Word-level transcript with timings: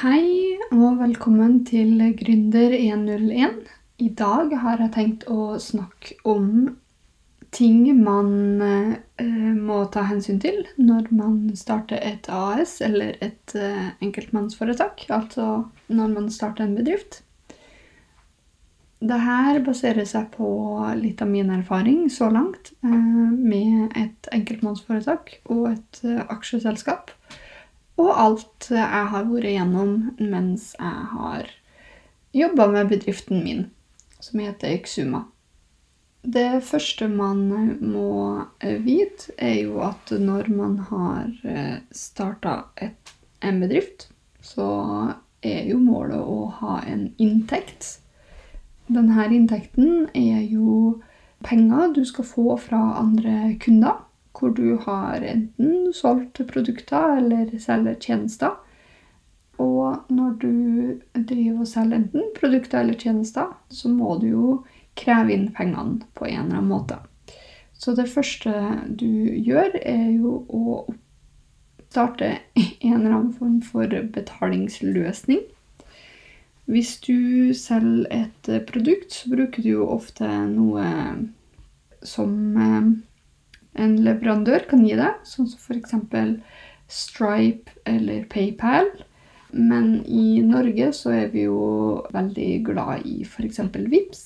Hei 0.00 0.56
og 0.72 0.94
velkommen 0.96 1.58
til 1.68 1.98
Gründer 2.16 2.72
101. 2.72 3.66
I 4.00 4.06
dag 4.16 4.54
har 4.62 4.80
jeg 4.80 4.92
tenkt 4.94 5.26
å 5.28 5.58
snakke 5.60 6.14
om 6.24 6.46
ting 7.52 7.82
man 7.98 8.30
eh, 8.64 9.50
må 9.58 9.82
ta 9.92 10.06
hensyn 10.08 10.40
til 10.40 10.62
når 10.78 11.10
man 11.12 11.36
starter 11.52 12.00
et 12.00 12.30
AS 12.32 12.78
eller 12.86 13.18
et 13.20 13.52
eh, 13.52 13.92
enkeltmannsforetak, 14.00 15.04
altså 15.12 15.66
når 15.92 16.16
man 16.16 16.32
starter 16.32 16.64
en 16.64 16.78
bedrift. 16.80 17.20
Dette 19.04 19.60
baserer 19.68 20.08
seg 20.08 20.32
på 20.32 20.48
litt 20.96 21.20
av 21.20 21.28
min 21.28 21.52
erfaring 21.60 22.06
så 22.08 22.32
langt 22.32 22.72
eh, 22.80 23.30
med 23.36 23.92
et 24.00 24.32
enkeltmannsforetak 24.32 25.42
og 25.52 25.74
et 25.74 26.04
eh, 26.08 26.24
aksjeselskap. 26.24 27.18
Og 28.00 28.08
alt 28.16 28.70
jeg 28.72 29.08
har 29.12 29.26
vært 29.28 29.50
igjennom 29.50 29.96
mens 30.18 30.72
jeg 30.78 31.08
har 31.12 31.50
jobba 32.36 32.68
med 32.72 32.88
bedriften 32.94 33.42
min, 33.44 33.66
som 34.22 34.40
heter 34.40 34.72
Exuma. 34.72 35.26
Det 36.20 36.60
første 36.64 37.08
man 37.08 37.42
må 37.80 38.44
vite, 38.84 39.32
er 39.36 39.62
jo 39.64 39.80
at 39.84 40.12
når 40.12 40.50
man 40.52 40.76
har 40.90 41.30
starta 41.96 42.56
en 43.40 43.60
bedrift, 43.62 44.10
så 44.40 44.68
er 45.40 45.64
jo 45.70 45.80
målet 45.80 46.20
å 46.20 46.50
ha 46.60 46.80
en 46.88 47.08
inntekt. 47.20 47.96
Denne 48.90 49.26
inntekten 49.32 50.10
er 50.12 50.44
jo 50.44 51.00
penger 51.46 51.94
du 51.96 52.04
skal 52.04 52.28
få 52.28 52.56
fra 52.60 52.80
andre 53.00 53.56
kunder 53.62 54.04
hvor 54.36 54.52
du 54.54 54.76
har 54.86 55.24
enten 55.26 55.92
solgt 55.94 56.40
produkter 56.48 57.16
eller 57.18 57.50
selger 57.58 57.98
tjenester. 58.00 58.56
Og 59.60 60.08
når 60.08 60.36
du 60.40 60.52
driver 61.14 61.60
og 61.60 61.68
selger 61.68 62.00
enten 62.00 62.30
produkter 62.38 62.80
eller 62.80 62.98
tjenester, 62.98 63.50
så 63.68 63.90
må 63.92 64.16
du 64.22 64.28
jo 64.30 64.56
kreve 64.96 65.34
inn 65.34 65.50
pengene 65.56 66.06
på 66.16 66.26
en 66.28 66.46
eller 66.46 66.60
annen 66.60 66.70
måte. 66.70 67.00
Så 67.80 67.94
det 67.96 68.10
første 68.12 68.52
du 68.88 69.06
gjør, 69.40 69.76
er 69.82 70.10
jo 70.12 70.42
å 70.48 70.82
starte 71.90 72.36
en 72.54 72.96
eller 73.00 73.14
annen 73.14 73.32
form 73.34 73.60
for 73.64 73.88
betalingsløsning. 74.14 75.42
Hvis 76.70 76.96
du 77.02 77.50
selger 77.56 78.06
et 78.14 78.50
produkt, 78.68 79.12
så 79.12 79.32
bruker 79.32 79.64
du 79.64 79.72
jo 79.72 79.88
ofte 79.90 80.28
noe 80.52 80.84
som 82.06 82.36
eh, 82.56 82.90
en 83.78 83.94
leverandør 84.04 84.66
kan 84.70 84.82
gi 84.86 84.96
deg, 84.98 85.20
sånn 85.26 85.48
som 85.50 85.60
f.eks. 85.60 85.94
Stripe 86.90 87.76
eller 87.86 88.24
PayPal. 88.32 88.90
Men 89.50 90.00
i 90.06 90.40
Norge 90.46 90.92
så 90.94 91.12
er 91.14 91.30
vi 91.32 91.44
jo 91.46 92.02
veldig 92.14 92.50
glad 92.66 93.06
i 93.06 93.20
f.eks. 93.26 93.62
VIPS, 93.74 94.24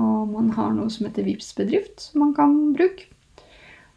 og 0.00 0.32
man 0.32 0.52
har 0.56 0.72
noe 0.76 0.92
som 0.92 1.08
heter 1.08 1.26
VIPS 1.28 1.52
bedrift, 1.58 2.06
som 2.08 2.24
man 2.24 2.36
kan 2.36 2.56
bruke. 2.76 3.08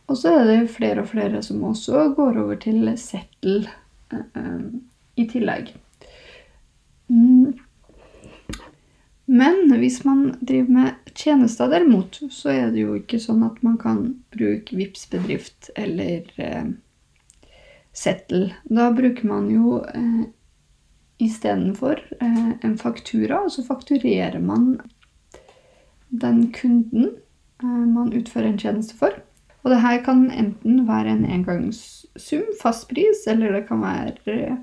Og 0.05 0.19
så 0.19 0.35
er 0.37 0.49
det 0.49 0.73
flere 0.75 1.01
og 1.01 1.09
flere 1.09 1.41
som 1.43 1.63
også 1.65 2.09
går 2.17 2.37
over 2.43 2.59
til 2.61 2.91
Settle 3.01 3.71
eh, 4.13 4.67
i 5.17 5.25
tillegg. 5.31 5.71
Men 9.35 9.73
hvis 9.81 10.03
man 10.07 10.29
driver 10.39 10.71
med 10.71 11.11
tjenester 11.17 11.67
derimot, 11.71 12.21
så 12.31 12.53
er 12.53 12.71
det 12.71 12.85
jo 12.85 12.95
ikke 12.95 13.19
sånn 13.19 13.43
at 13.47 13.57
man 13.65 13.75
kan 13.81 14.01
bruke 14.35 14.77
vips 14.77 15.07
bedrift 15.11 15.71
eller 15.75 16.29
eh, 16.39 16.73
Settle. 17.95 18.49
Da 18.67 18.89
bruker 18.91 19.27
man 19.27 19.47
jo 19.51 19.79
eh, 19.87 20.25
istedenfor 21.23 22.01
eh, 22.19 22.49
en 22.63 22.77
faktura, 22.79 23.41
og 23.45 23.53
så 23.55 23.63
fakturerer 23.63 24.39
man 24.43 24.75
den 26.09 26.51
kunden 26.55 27.13
eh, 27.63 27.85
man 27.87 28.13
utfører 28.15 28.51
en 28.51 28.59
tjeneste 28.59 28.97
for. 28.99 29.15
Og 29.63 29.71
det 29.73 29.81
her 29.81 30.03
kan 30.05 30.27
enten 30.29 30.83
være 30.87 31.15
en 31.15 31.25
engangssum, 31.25 32.45
fastpris, 32.61 33.25
eller 33.31 33.55
det 33.55 33.65
kan 33.67 33.81
være 33.81 34.35
eh, 34.35 34.57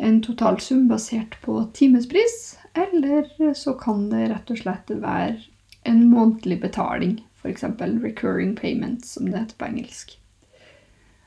en 0.00 0.20
totalsum 0.24 0.86
basert 0.88 1.36
på 1.42 1.62
timespris. 1.74 2.59
Eller 2.74 3.54
så 3.54 3.74
kan 3.74 4.08
det 4.10 4.28
rett 4.30 4.50
og 4.52 4.60
slett 4.62 4.90
være 4.90 5.38
en 5.88 6.04
månedlig 6.10 6.60
betaling, 6.62 7.18
f.eks. 7.40 7.64
recurring 8.02 8.54
payment, 8.56 9.04
som 9.06 9.30
det 9.30 9.38
heter 9.38 9.58
på 9.58 9.70
engelsk. 9.70 10.16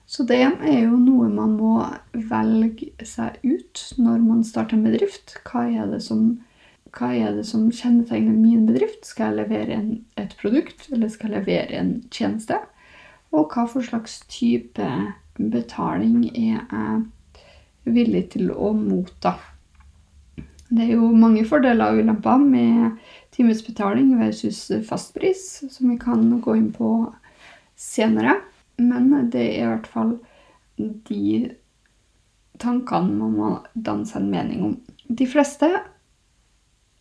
Så 0.06 0.24
det 0.30 0.40
er 0.44 0.80
jo 0.84 0.98
noe 1.00 1.30
man 1.32 1.56
må 1.58 1.74
velge 2.14 2.92
seg 3.08 3.40
ut 3.42 3.82
når 3.98 4.20
man 4.22 4.44
starter 4.46 4.78
en 4.78 4.86
bedrift. 4.86 5.38
Hva 5.48 5.66
er 5.72 5.90
det 5.90 6.04
som, 6.06 6.44
er 7.02 7.32
det 7.40 7.48
som 7.50 7.72
kjennetegner 7.74 8.36
min 8.36 8.68
bedrift? 8.68 9.08
Skal 9.10 9.32
jeg 9.32 9.48
levere 9.48 9.80
en, 9.80 9.90
et 10.20 10.36
produkt, 10.40 10.86
eller 10.92 11.10
skal 11.10 11.34
jeg 11.34 11.46
levere 11.48 11.80
en 11.80 11.96
tjeneste? 12.14 12.60
Og 13.34 13.50
hva 13.50 13.66
for 13.66 13.86
slags 13.86 14.20
type 14.30 14.90
betaling 15.40 16.28
er 16.30 16.62
jeg 16.62 17.96
villig 17.96 18.28
til 18.36 18.54
å 18.54 18.70
motta? 18.78 19.34
Det 20.74 20.88
er 20.88 20.96
jo 20.96 21.12
mange 21.14 21.44
fordeler 21.46 21.94
og 21.94 22.02
ulemper 22.02 22.40
med 22.42 22.96
timesbetaling 23.36 24.16
versus 24.18 24.66
fastpris, 24.88 25.64
som 25.70 25.92
vi 25.92 26.00
kan 26.02 26.26
gå 26.42 26.56
inn 26.58 26.72
på 26.74 26.94
senere. 27.78 28.40
Men 28.82 29.12
det 29.34 29.44
er 29.44 29.60
i 29.60 29.68
hvert 29.70 29.90
fall 29.90 30.16
de 30.78 31.52
tankene 32.62 33.18
man 33.20 33.36
må 33.38 33.50
danne 33.74 34.08
seg 34.10 34.24
en 34.24 34.32
mening 34.34 34.64
om. 34.70 34.78
De 35.08 35.28
fleste 35.30 35.70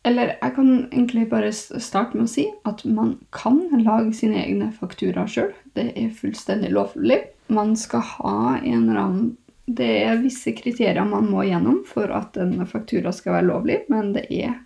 Eller 0.05 0.33
jeg 0.35 0.55
kan 0.57 0.71
egentlig 0.91 1.29
bare 1.31 1.53
starte 1.55 2.17
med 2.17 2.27
å 2.27 2.31
si 2.31 2.49
at 2.67 2.81
man 2.85 3.13
kan 3.31 3.61
lage 3.85 4.11
sine 4.19 4.41
egne 4.41 4.73
fakturaer 4.75 5.31
sjøl. 5.31 5.53
Det 5.79 5.93
er 5.95 6.17
fullstendig 6.19 6.73
lovlig. 6.75 7.21
Man 7.47 7.77
skal 7.79 8.03
ha 8.17 8.57
en 8.59 8.89
eller 8.89 8.99
annen 8.99 9.29
det 9.67 9.91
er 10.05 10.23
visse 10.23 10.53
kriterier 10.59 11.05
man 11.07 11.29
må 11.31 11.45
gjennom 11.47 11.83
for 11.87 12.11
at 12.11 12.37
en 12.41 12.59
faktura 12.67 13.13
skal 13.15 13.39
være 13.39 13.49
lovlig, 13.51 13.79
men 13.93 14.11
det 14.17 14.27
er 14.35 14.57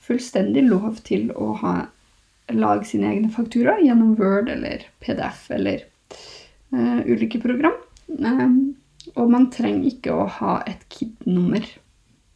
fullstendig 0.00 0.64
lov 0.68 1.02
til 1.04 1.28
å 1.36 1.52
ha, 1.60 1.74
lage 2.54 2.88
sine 2.88 3.10
egne 3.12 3.30
fakturaer 3.34 3.84
gjennom 3.84 4.16
Word 4.18 4.48
eller 4.52 4.86
PDF 5.04 5.44
eller 5.52 5.84
uh, 6.72 7.04
ulike 7.04 7.40
program. 7.42 7.76
Um, 8.08 8.74
og 9.14 9.30
man 9.32 9.50
trenger 9.52 9.90
ikke 9.90 10.16
å 10.16 10.26
ha 10.40 10.56
et 10.70 10.82
KID-nummer, 10.92 11.66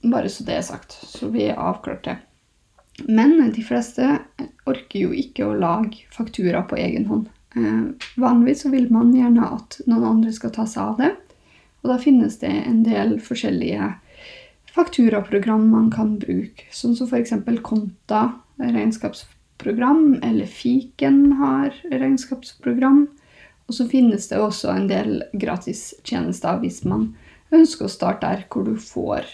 bare 0.05 0.31
så 0.31 0.45
det 0.45 0.59
er 0.59 0.69
sagt. 0.69 0.93
Så 0.93 1.33
vi 1.33 1.49
er 1.49 1.61
avklart 1.61 2.05
det. 2.05 2.19
Men 3.09 3.41
de 3.51 3.65
fleste 3.65 4.21
orker 4.71 5.09
jo 5.09 5.17
ikke 5.17 5.49
å 5.49 5.57
lage 5.59 6.05
faktura 6.15 6.63
på 6.69 6.79
egen 6.79 7.09
hånd. 7.09 7.31
Uh, 7.57 7.97
vanligvis 8.21 8.69
vil 8.69 8.91
man 8.93 9.15
gjerne 9.17 9.55
at 9.57 9.81
noen 9.89 10.11
andre 10.13 10.37
skal 10.37 10.53
ta 10.53 10.69
seg 10.69 10.85
av 10.85 11.01
det. 11.01 11.15
Og 11.85 11.93
da 11.93 11.99
finnes 12.01 12.39
det 12.41 12.49
en 12.65 12.81
del 12.87 13.19
forskjellige 13.21 13.93
fakturaprogram 14.75 15.69
man 15.71 15.91
kan 15.93 16.17
bruke, 16.19 16.65
sånn 16.73 16.97
som 16.97 17.11
f.eks. 17.11 17.37
Konta 17.63 18.23
regnskapsprogram, 18.59 20.23
eller 20.25 20.49
Fiken 20.49 21.37
har 21.39 21.77
regnskapsprogram. 21.93 23.05
Og 23.69 23.77
så 23.77 23.87
finnes 23.89 24.27
det 24.31 24.41
også 24.41 24.73
en 24.73 24.89
del 24.89 25.21
gratistjenester 25.37 26.59
hvis 26.65 26.83
man 26.89 27.13
ønsker 27.55 27.87
å 27.87 27.93
starte 27.93 28.27
der, 28.27 28.47
hvor 28.49 28.67
du 28.67 28.75
får 28.81 29.29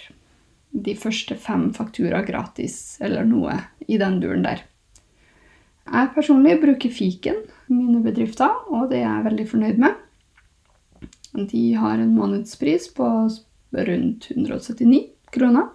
de 0.71 0.94
første 0.99 1.34
fem 1.39 1.71
fakturaer 1.75 2.27
gratis, 2.27 2.99
eller 3.03 3.27
noe 3.27 3.56
i 3.87 3.99
den 3.99 4.21
duren 4.22 4.44
der. 4.47 4.66
Jeg 5.91 6.12
personlig 6.15 6.60
bruker 6.62 6.93
Fiken, 6.94 7.41
mine 7.71 8.03
bedrifter, 8.05 8.53
og 8.71 8.91
det 8.93 9.00
er 9.00 9.09
jeg 9.09 9.27
veldig 9.31 9.47
fornøyd 9.50 9.83
med. 9.83 9.97
De 11.32 11.74
har 11.74 11.98
en 11.98 12.14
månedspris 12.14 12.88
på 12.94 13.06
rundt 13.70 14.30
179 14.30 15.04
kroner. 15.30 15.68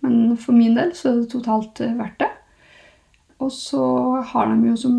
Men 0.00 0.36
for 0.36 0.54
min 0.54 0.74
del 0.78 0.92
så 0.94 1.10
er 1.10 1.20
det 1.22 1.30
totalt 1.32 1.80
eh, 1.82 1.94
verdt 1.98 2.20
det. 2.22 2.30
Og 3.38 3.52
så 3.54 3.84
har 4.32 4.50
de 4.50 4.70
jo 4.72 4.76
som 4.78 4.94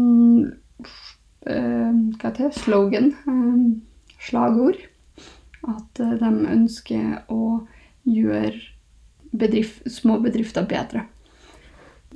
uh, 0.47 1.91
hva 1.91 2.29
heter 2.29 2.45
det, 2.45 2.55
slogan, 2.55 3.09
uh, 3.27 4.13
slagord, 4.23 4.79
at 5.67 5.99
de 5.99 6.29
ønsker 6.47 7.17
å 7.27 7.65
gjøre 8.07 8.55
bedrift, 9.35 9.83
små 9.91 10.21
bedrifter 10.23 10.63
bedre. 10.67 11.03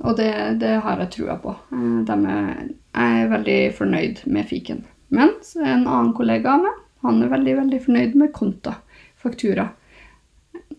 Og 0.00 0.16
det, 0.16 0.32
det 0.64 0.78
har 0.82 1.04
jeg 1.04 1.12
trua 1.18 1.36
på. 1.42 1.52
Er, 1.76 2.08
jeg 2.08 3.20
er 3.20 3.30
veldig 3.30 3.60
fornøyd 3.76 4.24
med 4.26 4.48
fiken. 4.48 4.80
Mens 5.14 5.52
en 5.60 5.84
annen 5.84 6.14
kollega 6.16 6.56
av 6.56 6.64
meg 6.64 6.80
han 7.04 7.22
er 7.22 7.32
veldig, 7.32 7.56
veldig 7.60 7.80
fornøyd 7.84 8.18
med 8.20 8.32
konta, 8.36 8.78
faktura. 9.20 9.68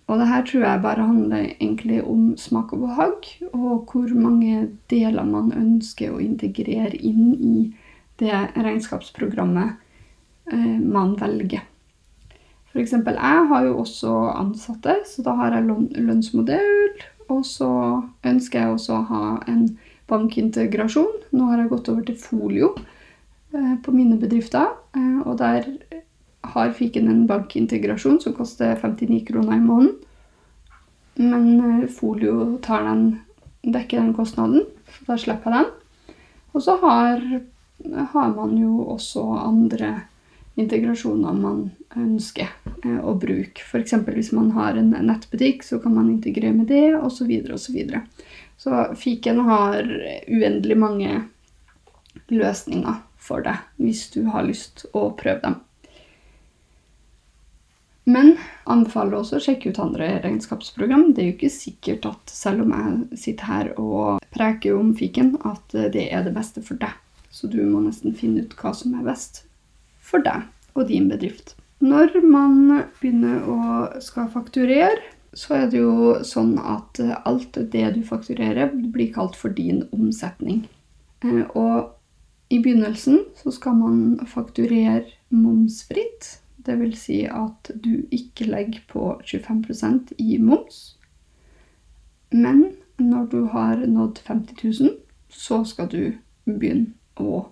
Og 0.06 0.20
det 0.22 0.28
her 0.30 0.44
tror 0.46 0.66
jeg 0.66 0.82
bare 0.84 1.08
handler 1.08 1.48
egentlig 1.56 2.02
om 2.06 2.36
smak 2.38 2.74
og 2.76 2.84
behag, 2.86 3.30
og 3.54 3.90
hvor 3.90 4.12
mange 4.14 4.68
deler 4.92 5.26
man 5.26 5.54
ønsker 5.56 6.14
å 6.14 6.22
integrere 6.22 6.94
inn 6.98 7.32
i 7.34 7.56
det 8.22 8.34
regnskapsprogrammet 8.54 9.80
eh, 10.54 10.78
man 10.82 11.16
velger. 11.20 11.66
F.eks. 12.70 12.92
jeg 12.92 13.44
har 13.50 13.66
jo 13.66 13.78
også 13.80 14.14
ansatte, 14.36 15.00
så 15.08 15.24
da 15.26 15.34
har 15.40 15.56
jeg 15.56 15.70
lønnsmodell. 15.96 17.04
Og 17.32 17.46
så 17.48 17.70
ønsker 18.28 18.60
jeg 18.60 18.74
også 18.76 18.98
å 19.00 19.06
ha 19.10 19.28
en 19.50 19.70
bankintegrasjon. 20.12 21.24
Nå 21.34 21.48
har 21.50 21.64
jeg 21.64 21.72
gått 21.72 21.90
over 21.90 22.06
til 22.06 22.20
folio 22.20 22.74
eh, 23.56 23.78
på 23.82 23.94
mine 23.96 24.20
bedrifter. 24.22 24.76
Eh, 24.94 25.22
og 25.24 25.40
der 25.40 25.66
har 26.54 26.74
fiken 26.78 27.08
en 27.12 27.26
bankintegrasjon 27.30 28.20
som 28.22 28.36
koster 28.38 28.76
59 28.82 29.26
kroner 29.28 29.58
i 29.58 29.64
måneden. 29.64 29.96
Men 31.16 31.48
eh, 31.60 31.88
folio 31.90 32.58
tar 32.64 32.84
den, 32.84 33.06
dekker 33.64 34.02
den 34.02 34.14
kostnaden, 34.14 34.66
så 34.92 35.08
da 35.08 35.18
slipper 35.20 35.52
jeg 35.52 35.64
den. 35.64 36.18
Og 36.56 36.64
så 36.64 36.76
har, 36.82 37.24
har 38.12 38.36
man 38.36 38.58
jo 38.60 38.82
også 38.96 39.24
andre 39.40 39.94
integrasjoner 40.56 41.36
man 41.36 41.64
ønsker 41.96 42.48
eh, 42.84 43.00
å 43.00 43.16
bruke. 43.20 43.64
F.eks. 43.64 43.96
hvis 44.08 44.34
man 44.36 44.52
har 44.56 44.80
en 44.80 44.94
nettbutikk, 45.08 45.64
så 45.68 45.80
kan 45.84 45.96
man 45.96 46.12
integrere 46.12 46.56
med 46.56 46.72
det, 46.72 46.96
osv. 46.96 47.26
Så, 47.26 47.28
videre, 47.28 47.56
og 47.56 47.64
så, 48.60 48.70
så 48.70 48.84
fiken 49.00 49.44
har 49.48 49.84
uendelig 50.28 50.80
mange 50.80 51.16
løsninger 52.32 53.02
for 53.26 53.44
deg 53.46 53.64
hvis 53.82 54.08
du 54.14 54.26
har 54.32 54.46
lyst 54.48 54.86
å 54.94 55.10
prøve 55.18 55.42
dem. 55.44 55.60
Men 58.06 58.36
anbefaler 58.70 59.18
også 59.18 59.40
å 59.40 59.44
sjekke 59.44 59.72
ut 59.74 59.82
andre 59.82 60.12
regnskapsprogram. 60.22 61.10
Det 61.14 61.24
er 61.24 61.30
jo 61.32 61.36
ikke 61.40 61.54
sikkert 61.54 62.06
at 62.10 62.34
selv 62.34 62.66
om 62.66 62.74
jeg 62.76 63.20
sitter 63.24 63.50
her 63.50 63.72
og 63.82 64.22
preker 64.36 64.78
om 64.78 64.94
fiken, 64.98 65.34
at 65.42 65.74
det 65.74 66.08
er 66.14 66.26
det 66.28 66.36
beste 66.36 66.62
for 66.66 66.78
deg. 66.82 66.94
Så 67.34 67.50
du 67.52 67.60
må 67.66 67.82
nesten 67.84 68.14
finne 68.16 68.46
ut 68.46 68.54
hva 68.60 68.72
som 68.78 68.94
er 68.96 69.08
best 69.08 69.44
for 70.06 70.24
deg 70.24 70.46
og 70.78 70.88
din 70.92 71.10
bedrift. 71.10 71.56
Når 71.84 72.22
man 72.24 72.86
begynner 73.02 73.44
å 73.50 73.58
skal 74.04 74.30
fakturere, 74.32 75.02
så 75.36 75.58
er 75.58 75.68
det 75.72 75.82
jo 75.82 76.16
sånn 76.24 76.56
at 76.62 77.02
alt 77.28 77.58
det 77.74 77.90
du 77.98 78.00
fakturerer, 78.08 78.72
blir 78.72 79.12
kalt 79.14 79.36
for 79.36 79.52
din 79.52 79.84
omsetning. 79.96 80.64
Eh, 81.26 81.44
og 81.58 81.92
i 82.54 82.62
begynnelsen 82.64 83.26
så 83.42 83.52
skal 83.52 83.76
man 83.82 84.00
fakturere 84.32 85.04
momsfritt. 85.34 86.38
Det 86.66 86.76
vil 86.80 86.96
si 86.98 87.20
at 87.30 87.70
du 87.84 88.06
ikke 88.14 88.48
legger 88.50 88.82
på 88.90 89.10
25 89.26 90.16
i 90.18 90.38
moms. 90.42 90.98
Men 92.32 92.64
når 92.98 93.26
du 93.32 93.42
har 93.54 93.86
nådd 93.86 94.22
50 94.26 94.82
000, 94.82 94.96
så 95.30 95.64
skal 95.64 95.90
du 95.92 96.16
begynne 96.46 96.94
å 97.22 97.46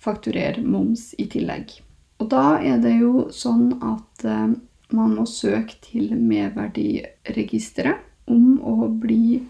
fakturere 0.00 0.62
moms 0.62 1.12
i 1.18 1.26
tillegg. 1.30 1.80
Og 2.20 2.30
da 2.32 2.58
er 2.62 2.78
det 2.82 2.94
jo 3.00 3.26
sånn 3.34 3.72
at 3.82 4.24
eh, 4.28 4.54
man 4.94 5.16
må 5.16 5.26
søke 5.28 5.76
til 5.84 6.14
merverdiregisteret 6.16 8.30
om 8.30 8.60
å 8.62 8.88
bli 8.88 9.42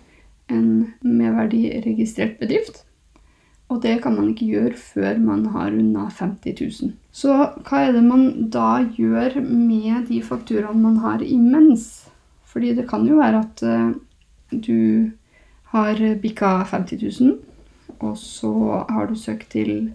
en 0.52 0.94
merverdiregistrert 1.04 2.38
bedrift. 2.40 2.84
Og 3.70 3.82
det 3.84 3.98
kan 4.04 4.16
man 4.16 4.32
ikke 4.32 4.50
gjøre 4.50 4.80
før 4.80 5.20
man 5.22 5.46
har 5.54 5.74
unna 5.74 6.08
50 6.10 6.60
000. 6.60 6.92
Så 7.14 7.30
hva 7.30 7.80
er 7.80 7.92
det 7.94 8.02
man 8.02 8.48
da 8.50 8.80
gjør 8.96 9.38
med 9.44 10.08
de 10.10 10.18
fakturaene 10.24 10.82
man 10.82 10.96
har 11.04 11.22
imens? 11.22 12.08
Fordi 12.50 12.72
det 12.74 12.88
kan 12.90 13.06
jo 13.06 13.20
være 13.20 13.42
at 13.44 13.62
uh, 13.62 13.92
du 14.50 15.10
har 15.74 16.00
bikka 16.22 16.56
50 16.70 17.20
000, 17.20 17.36
og 18.00 18.18
så 18.18 18.52
har 18.90 19.06
du 19.10 19.14
søkt 19.18 19.52
til 19.54 19.92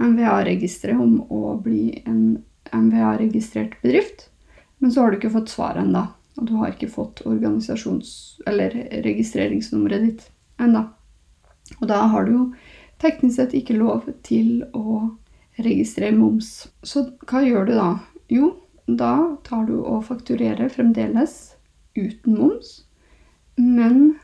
MVA-registeret 0.00 0.98
om 0.98 1.20
å 1.30 1.56
bli 1.62 2.00
en 2.06 2.40
MVA-registrert 2.74 3.76
bedrift. 3.82 4.28
Men 4.78 4.92
så 4.92 5.02
har 5.02 5.10
du 5.10 5.18
ikke 5.18 5.34
fått 5.34 5.52
svar 5.52 5.78
ennå. 5.78 6.06
Og 6.38 6.46
du 6.48 6.54
har 6.56 6.72
ikke 6.72 6.90
fått 6.90 7.22
organisasjons- 7.28 8.40
eller 8.48 8.72
registreringsnummeret 9.04 10.06
ditt 10.06 10.28
ennå. 10.62 10.86
Og 11.80 11.88
da 11.90 12.04
har 12.14 12.26
du 12.26 12.32
jo 12.32 12.44
teknisk 13.02 13.36
sett 13.36 13.56
ikke 13.56 13.76
lov 13.78 14.06
til 14.26 14.62
å 14.76 15.10
registrere 15.64 16.16
moms. 16.16 16.68
Så 16.82 17.06
hva 17.28 17.42
gjør 17.44 17.68
du 17.68 17.74
da? 17.76 17.88
Jo, 18.30 18.52
da 18.86 19.14
tar 19.46 19.66
du 19.68 19.80
og 19.80 20.04
fakturerer 20.08 20.70
fremdeles 20.72 21.56
uten 21.98 22.38
moms. 22.38 22.80
Men 23.60 24.14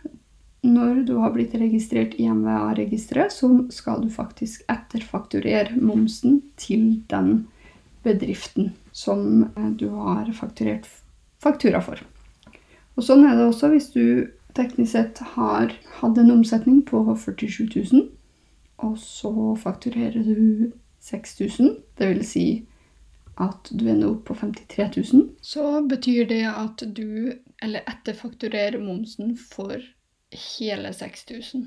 når 0.67 1.03
du 1.07 1.17
har 1.21 1.35
blitt 1.35 1.55
registrert 1.59 2.17
i 2.19 2.29
MVA-registeret, 2.31 3.33
så 3.33 3.51
skal 3.71 4.03
du 4.03 4.11
faktisk 4.11 4.65
etterfakturere 4.73 5.77
momsen 5.79 6.41
til 6.59 7.03
den 7.11 7.47
bedriften 8.07 8.73
som 8.93 9.47
eh, 9.57 9.71
du 9.79 9.89
har 9.95 10.31
fakturert 10.35 10.89
faktura 11.43 11.83
for. 11.85 12.01
Og 12.97 13.05
sånn 13.05 13.27
er 13.29 13.37
det 13.37 13.47
også 13.51 13.71
hvis 13.73 13.91
du 13.95 14.05
teknisk 14.57 14.95
sett 14.95 15.21
har 15.37 15.75
hatt 16.01 16.19
en 16.19 16.33
omsetning 16.33 16.81
på 16.89 17.03
47 17.05 17.67
000, 17.93 18.07
og 18.87 18.97
så 19.01 19.33
fakturerer 19.61 20.25
du 20.25 20.73
6000, 21.07 21.77
dvs. 22.01 22.33
Si 22.33 22.47
at 23.37 23.69
du 23.71 23.85
ender 23.89 24.15
opp 24.15 24.25
på 24.31 24.35
53 24.35 24.87
000, 25.13 25.25
så 25.45 25.81
betyr 25.85 26.29
det 26.31 26.45
at 26.49 26.83
du, 26.97 27.37
eller 27.63 27.85
etterfakturerer 27.87 28.81
momsen 28.81 29.35
for 29.37 29.77
hele 30.59 30.93
6000. 30.93 31.67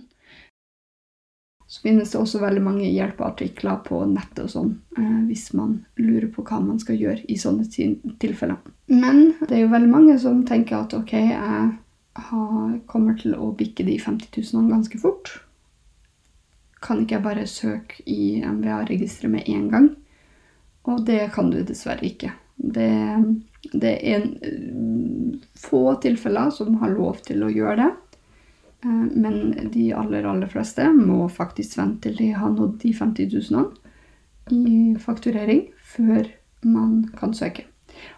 Så 1.69 1.81
finnes 1.81 2.12
det 2.12 2.18
også 2.18 2.39
veldig 2.41 2.62
mange 2.65 2.88
hjelpeartikler 2.89 3.83
på 3.86 4.01
nettet 4.09 4.47
og 4.47 4.50
sånn, 4.50 4.71
eh, 4.97 5.19
hvis 5.30 5.51
man 5.53 5.83
lurer 6.01 6.25
på 6.33 6.42
hva 6.42 6.57
man 6.63 6.80
skal 6.81 6.97
gjøre 6.97 7.27
i 7.30 7.38
sånne 7.38 7.68
tilfeller. 7.69 8.57
Men 8.89 9.35
det 9.44 9.53
er 9.53 9.62
jo 9.68 9.75
veldig 9.75 9.92
mange 9.92 10.15
som 10.18 10.42
tenker 10.50 10.80
at 10.80 10.95
ok, 10.97 11.13
jeg 11.13 12.81
kommer 12.89 13.19
til 13.21 13.38
å 13.38 13.51
bikke 13.53 13.85
de 13.85 14.00
50 14.01 14.33
000 14.50 14.74
ganske 14.74 14.97
fort. 14.97 15.35
Kan 16.83 17.03
ikke 17.03 17.17
jeg 17.17 17.25
bare 17.25 17.47
søke 17.49 18.03
i 18.07 18.39
MVA-registeret 18.45 19.31
med 19.31 19.49
en 19.51 19.69
gang? 19.71 19.89
Og 20.89 21.03
det 21.05 21.31
kan 21.33 21.51
du 21.51 21.59
dessverre 21.63 22.05
ikke. 22.07 22.31
Det, 22.59 22.91
det 23.73 23.91
er 23.97 24.15
en, 24.19 24.29
eh, 24.43 25.49
få 25.59 25.83
tilfeller 26.01 26.51
som 26.55 26.79
har 26.81 26.95
lov 26.95 27.21
til 27.27 27.43
å 27.43 27.51
gjøre 27.51 27.75
det. 27.81 27.89
Eh, 28.85 29.05
men 29.15 29.71
de 29.73 29.89
aller, 29.95 30.25
aller 30.27 30.51
fleste 30.51 30.87
må 30.95 31.27
faktisk 31.31 31.77
vente 31.79 32.07
til 32.07 32.17
de 32.19 32.31
har 32.35 32.55
nådd 32.55 32.79
de 32.83 32.93
50 32.95 33.51
000 33.51 33.69
i 34.55 34.95
fakturering 34.99 35.67
før 35.83 36.31
man 36.65 37.03
kan 37.19 37.33
søke. 37.33 37.67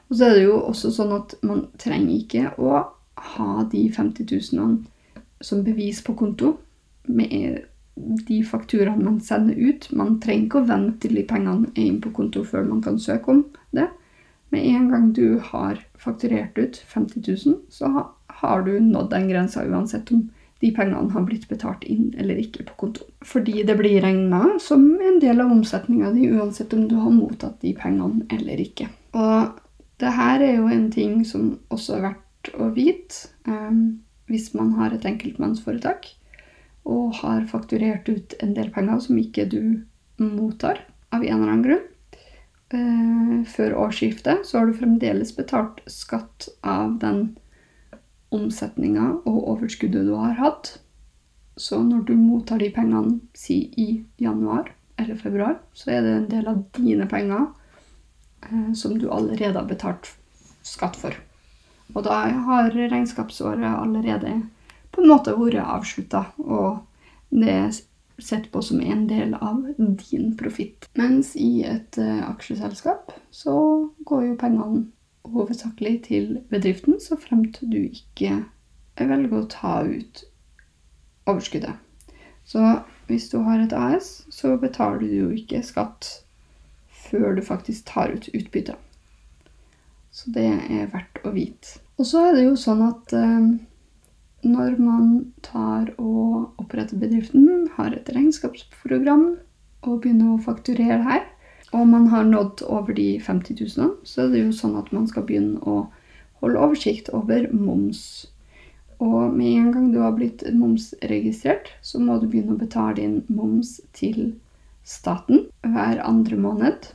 Og 0.09 0.17
så 0.17 0.27
er 0.27 0.37
det 0.37 0.45
jo 0.45 0.57
også 0.59 0.91
sånn 0.93 1.13
at 1.15 1.35
man 1.47 1.65
trenger 1.81 2.13
ikke 2.17 2.53
å 2.61 2.81
ha 3.35 3.63
de 3.71 3.85
50 3.93 4.27
000 4.57 4.79
som 5.41 5.63
bevis 5.65 6.01
på 6.05 6.15
konto 6.17 6.55
med 7.09 7.65
de 8.27 8.41
fakturaene 8.47 9.03
man 9.03 9.19
sender 9.23 9.57
ut. 9.57 9.87
Man 9.95 10.19
trenger 10.23 10.47
ikke 10.47 10.61
å 10.61 10.69
vente 10.69 11.05
til 11.05 11.17
de 11.19 11.25
pengene 11.27 11.71
er 11.73 11.85
inne 11.85 12.03
på 12.03 12.13
konto 12.15 12.43
før 12.47 12.67
man 12.67 12.83
kan 12.85 12.99
søke 13.01 13.33
om 13.33 13.43
det. 13.75 13.87
Med 14.51 14.67
en 14.67 14.89
gang 14.91 15.09
du 15.15 15.39
har 15.51 15.79
fakturert 15.99 16.57
ut 16.59 16.81
50 16.91 17.23
000, 17.47 17.57
så 17.71 17.91
har 18.41 18.63
du 18.67 18.73
nådd 18.83 19.11
den 19.13 19.29
grensa 19.29 19.63
uansett 19.63 20.11
om 20.11 20.25
de 20.61 20.69
pengene 20.75 21.09
har 21.13 21.23
blitt 21.25 21.47
betalt 21.49 21.85
inn 21.89 22.11
eller 22.19 22.37
ikke 22.37 22.65
på 22.67 22.77
konto. 22.83 23.07
Fordi 23.25 23.63
det 23.65 23.77
blir 23.79 24.01
regna 24.03 24.43
som 24.61 24.83
en 25.01 25.19
del 25.23 25.41
av 25.41 25.53
omsetninga 25.53 26.11
di, 26.13 26.27
uansett 26.29 26.73
om 26.77 26.85
du 26.89 26.95
har 27.01 27.15
mottatt 27.15 27.61
de 27.63 27.73
pengene 27.77 28.27
eller 28.29 28.61
ikke. 28.61 28.89
Og 29.17 29.57
det 30.01 30.13
her 30.17 30.43
er 30.43 30.59
jo 30.59 30.69
en 30.69 30.87
ting 30.93 31.21
som 31.25 31.55
også 31.73 31.97
er 31.97 32.07
verdt 32.09 32.51
å 32.57 32.69
vite 32.75 33.31
um, 33.47 34.01
hvis 34.29 34.51
man 34.57 34.75
har 34.77 34.93
et 34.93 35.05
enkeltmannsforetak 35.07 36.11
og 36.87 37.15
har 37.21 37.45
fakturert 37.49 38.09
ut 38.09 38.35
en 38.41 38.55
del 38.57 38.71
penger 38.73 39.01
som 39.05 39.19
ikke 39.21 39.45
du 39.51 39.61
mottar 40.21 40.81
av 41.11 41.23
en 41.23 41.35
eller 41.35 41.51
annen 41.51 41.65
grunn. 41.65 41.87
Uh, 42.71 43.41
før 43.51 43.75
årsskiftet 43.87 44.45
så 44.47 44.61
har 44.61 44.69
du 44.69 44.77
fremdeles 44.77 45.33
betalt 45.35 45.81
skatt 45.91 46.47
av 46.63 46.95
den 47.01 47.33
omsetninga 48.31 49.09
og 49.27 49.41
overskuddet 49.55 50.07
du 50.07 50.13
har 50.15 50.37
hatt. 50.39 50.77
Så 51.59 51.81
når 51.83 52.05
du 52.07 52.13
mottar 52.15 52.61
de 52.61 52.69
pengene, 52.73 53.19
si 53.35 53.65
i 53.77 53.89
januar 54.23 54.71
eller 54.95 55.19
februar, 55.19 55.57
så 55.73 55.91
er 55.97 56.05
det 56.05 56.13
en 56.13 56.29
del 56.31 56.47
av 56.47 56.63
dine 56.77 57.07
penger 57.11 57.49
eh, 58.47 58.71
som 58.77 58.95
du 58.99 59.09
allerede 59.11 59.59
har 59.59 59.67
betalt 59.67 60.13
skatt 60.63 60.95
for. 60.95 61.17
Og 61.91 62.05
da 62.07 62.23
har 62.47 62.71
regnskapsåret 62.71 63.67
allerede 63.67 64.37
på 64.91 65.01
en 65.01 65.11
måte 65.11 65.35
vært 65.37 65.61
avslutta, 65.63 66.25
og 66.43 66.81
det 67.31 67.51
er 67.51 67.71
sett 68.21 68.49
på 68.51 68.61
som 68.61 68.81
en 68.81 69.05
del 69.09 69.33
av 69.33 69.63
din 69.77 70.33
profitt. 70.37 70.87
Mens 70.99 71.33
i 71.35 71.63
et 71.65 71.97
uh, 71.97 72.27
aksjeselskap 72.29 73.13
så 73.33 73.55
går 74.05 74.25
jo 74.27 74.39
pengene 74.41 74.83
hovedsakelig 75.31 75.95
til 76.09 76.27
bedriften, 76.49 76.99
så 77.01 77.17
fremt 77.19 77.61
du 77.61 77.79
ikke 77.81 78.43
velger 78.99 79.37
å 79.37 79.47
ta 79.49 79.79
ut 79.87 80.23
overskuddet. 81.29 81.77
Så 82.45 82.61
hvis 83.07 83.29
du 83.31 83.39
har 83.45 83.61
et 83.61 83.73
AS, 83.73 84.25
så 84.29 84.55
betaler 84.59 85.01
du 85.03 85.11
jo 85.15 85.29
ikke 85.35 85.63
skatt 85.65 86.09
før 87.07 87.35
du 87.37 87.41
faktisk 87.45 87.85
tar 87.89 88.13
ut 88.13 88.29
utbytte. 88.33 88.75
Så 90.11 90.31
det 90.35 90.47
er 90.47 90.89
verdt 90.91 91.21
å 91.23 91.31
vite. 91.35 91.79
Og 91.99 92.07
så 92.07 92.25
er 92.27 92.35
det 92.35 92.45
jo 92.47 92.57
sånn 92.59 92.81
at 92.83 93.13
eh, 93.15 93.51
når 94.43 94.77
man 94.81 95.07
tar 95.45 95.91
og 96.01 96.59
oppretter 96.61 96.99
bedriften, 97.01 97.67
har 97.77 97.93
et 97.93 98.09
regnskapsprogram 98.13 99.25
og 99.85 100.01
begynner 100.01 100.35
å 100.35 100.43
fakturere 100.43 101.01
her, 101.05 101.23
og 101.71 101.87
man 101.87 102.09
har 102.11 102.27
nådd 102.27 102.65
over 102.67 102.93
de 102.97 103.15
50 103.23 103.61
000, 103.77 103.95
så 104.03 104.25
er 104.25 104.33
det 104.33 104.43
jo 104.43 104.53
sånn 104.55 104.75
at 104.79 104.91
man 104.91 105.07
skal 105.07 105.25
begynne 105.27 105.61
å 105.63 105.85
holde 106.41 106.59
oversikt 106.59 107.11
over 107.15 107.47
moms. 107.53 108.27
Og 109.01 109.33
med 109.33 109.55
en 109.55 109.69
gang 109.73 109.91
du 109.93 109.99
har 110.03 110.13
blitt 110.17 110.43
momsregistrert, 110.53 111.71
så 111.81 112.01
må 112.01 112.19
du 112.19 112.27
begynne 112.27 112.57
å 112.57 112.61
betale 112.61 112.99
din 112.99 113.21
moms 113.31 113.79
til 113.97 114.33
staten 114.83 115.47
hver 115.63 116.01
andre 116.05 116.37
måned. 116.37 116.91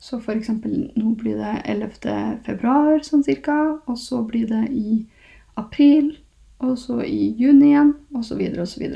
Så 0.00 0.20
f.eks. 0.20 0.52
nå 0.52 1.14
blir 1.20 1.40
det 1.40 1.56
11. 1.68 2.40
februar 2.46 3.02
sånn 3.04 3.24
cirka, 3.26 3.56
og 3.84 3.98
så 4.00 4.22
blir 4.24 4.46
det 4.48 4.68
i 4.72 5.02
april, 5.60 6.14
og 6.60 6.76
så 6.78 7.00
i 7.04 7.32
juni 7.38 7.72
igjen, 7.72 7.94
osv. 8.16 8.40
osv. 8.60 8.86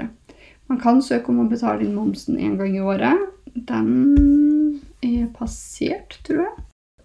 Man 0.68 0.80
kan 0.80 1.02
søke 1.04 1.33
om 1.33 1.42
å 1.44 1.49
betale 1.49 1.85
inn 1.85 1.97
momsen 1.97 2.38
én 2.40 2.59
gang 2.61 2.76
i 2.76 2.85
året. 2.85 3.26
Den 3.54 4.80
er 5.04 5.26
passert, 5.37 6.18
tror 6.26 6.47
jeg. 6.47 6.64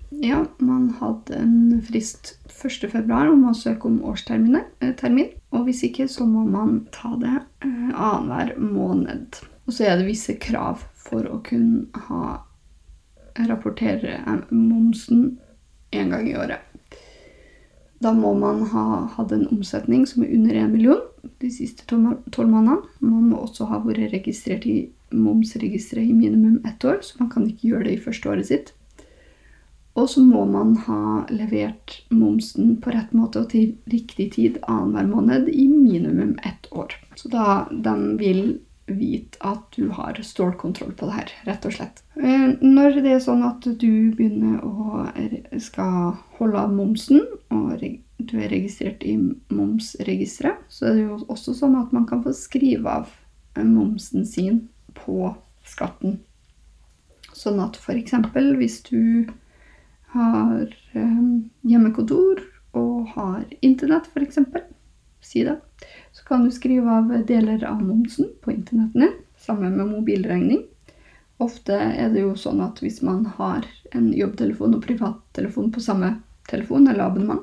Ja, 0.09 0.39
man 0.57 0.89
hadde 0.97 1.37
en 1.37 1.81
frist 1.85 2.33
1. 2.49 2.87
februar 2.89 3.29
om 3.29 3.43
å 3.45 3.53
søke 3.53 3.85
om 3.87 3.99
årstermin, 4.09 4.57
eh, 4.81 5.27
og 5.53 5.67
hvis 5.67 5.83
ikke 5.85 6.07
så 6.09 6.25
må 6.25 6.47
man 6.49 6.87
ta 6.95 7.13
det 7.21 7.35
eh, 7.37 7.91
annenhver 7.93 8.55
måned. 8.57 9.37
Og 9.67 9.75
så 9.75 9.85
er 9.85 9.99
det 9.99 10.07
visse 10.09 10.33
krav 10.41 10.81
for 10.97 11.29
å 11.29 11.37
kunne 11.45 11.85
ha 12.09 12.39
rapportere 13.47 14.17
momsen 14.49 15.37
én 15.93 16.09
gang 16.09 16.25
i 16.27 16.35
året. 16.37 16.65
Da 17.99 18.13
må 18.15 18.31
man 18.39 18.63
ha 18.71 18.85
hatt 19.17 19.33
en 19.35 19.47
omsetning 19.51 20.05
som 20.07 20.23
er 20.23 20.31
under 20.35 20.55
1 20.55 20.71
million 20.71 21.01
de 21.43 21.49
siste 21.51 21.83
tolv 21.89 22.47
månedene. 22.47 22.79
Man 23.03 23.29
må 23.31 23.41
også 23.43 23.67
ha 23.67 23.81
vært 23.83 24.13
registrert 24.13 24.67
i 24.69 24.77
momsregisteret 25.11 26.07
i 26.07 26.15
minimum 26.15 26.61
ett 26.67 26.85
år, 26.85 27.01
så 27.03 27.19
man 27.19 27.31
kan 27.33 27.47
ikke 27.49 27.73
gjøre 27.73 27.89
det 27.89 27.97
i 27.97 28.03
første 28.03 28.31
året 28.31 28.47
sitt. 28.47 28.73
Og 29.99 30.07
så 30.07 30.23
må 30.23 30.45
man 30.47 30.75
ha 30.85 31.25
levert 31.33 31.97
momsen 32.13 32.77
på 32.79 32.93
rett 32.93 33.11
måte 33.17 33.41
og 33.43 33.49
til 33.51 33.73
riktig 33.91 34.29
tid 34.37 34.59
annenhver 34.63 35.09
måned 35.09 35.49
i 35.51 35.67
minimum 35.67 36.37
ett 36.47 36.69
år. 36.71 36.95
Så 37.19 37.31
da 37.33 37.65
de 37.71 37.95
vil 38.21 38.43
vite 38.97 39.39
at 39.45 39.65
du 39.75 39.89
har 39.95 40.17
stålkontroll 40.23 40.93
på 40.97 41.09
det 41.09 41.15
her, 41.15 41.33
rett 41.49 41.65
og 41.67 41.75
slett. 41.75 42.03
Eh, 42.19 42.47
når 42.61 43.01
det 43.03 43.15
er 43.15 43.23
sånn 43.23 43.43
at 43.47 43.65
du 43.65 44.11
begynner 44.17 44.63
å 44.65 45.05
skal 45.61 46.15
holde 46.39 46.63
av 46.63 46.73
momsen, 46.73 47.23
og 47.53 47.83
du 48.19 48.35
er 48.37 48.51
registrert 48.51 49.03
i 49.07 49.15
momsregisteret, 49.53 50.65
så 50.71 50.89
er 50.89 50.97
det 50.97 51.05
jo 51.07 51.19
også 51.27 51.55
sånn 51.57 51.77
at 51.79 51.93
man 51.95 52.07
kan 52.09 52.23
få 52.25 52.33
skrive 52.35 52.99
av 53.01 53.13
momsen 53.65 54.25
sin 54.27 54.65
på 54.97 55.33
skatten. 55.67 56.19
Sånn 57.35 57.61
at 57.63 57.77
f.eks. 57.79 58.15
hvis 58.59 58.81
du 58.89 59.29
har 60.13 60.65
eh, 60.97 61.23
hjemmekontor 61.69 62.41
og 62.77 63.13
har 63.15 63.45
internett, 63.65 64.09
f.eks., 64.11 64.41
si 65.21 65.43
det, 65.43 65.57
kan 66.29 66.45
du 66.45 66.51
skrive 66.53 66.91
av 66.99 67.13
deler 67.27 67.63
av 67.65 67.81
momsen 67.81 68.29
på 68.43 68.51
internettene 68.53 69.09
sammen 69.41 69.77
med 69.77 69.87
mobilregning. 69.89 70.63
Ofte 71.41 71.73
er 71.73 72.11
det 72.13 72.21
jo 72.21 72.35
sånn 72.37 72.59
at 72.61 72.81
hvis 72.83 72.99
man 73.01 73.23
har 73.39 73.65
en 73.97 74.11
jobbtelefon 74.13 74.75
og 74.77 74.83
privattelefon 74.85 75.71
på 75.73 75.81
samme 75.81 76.11
telefon 76.51 76.85
eller 76.85 77.07
abonnement, 77.07 77.41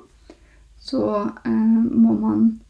så 0.78 1.02
eh, 1.26 1.80
man 1.90 2.60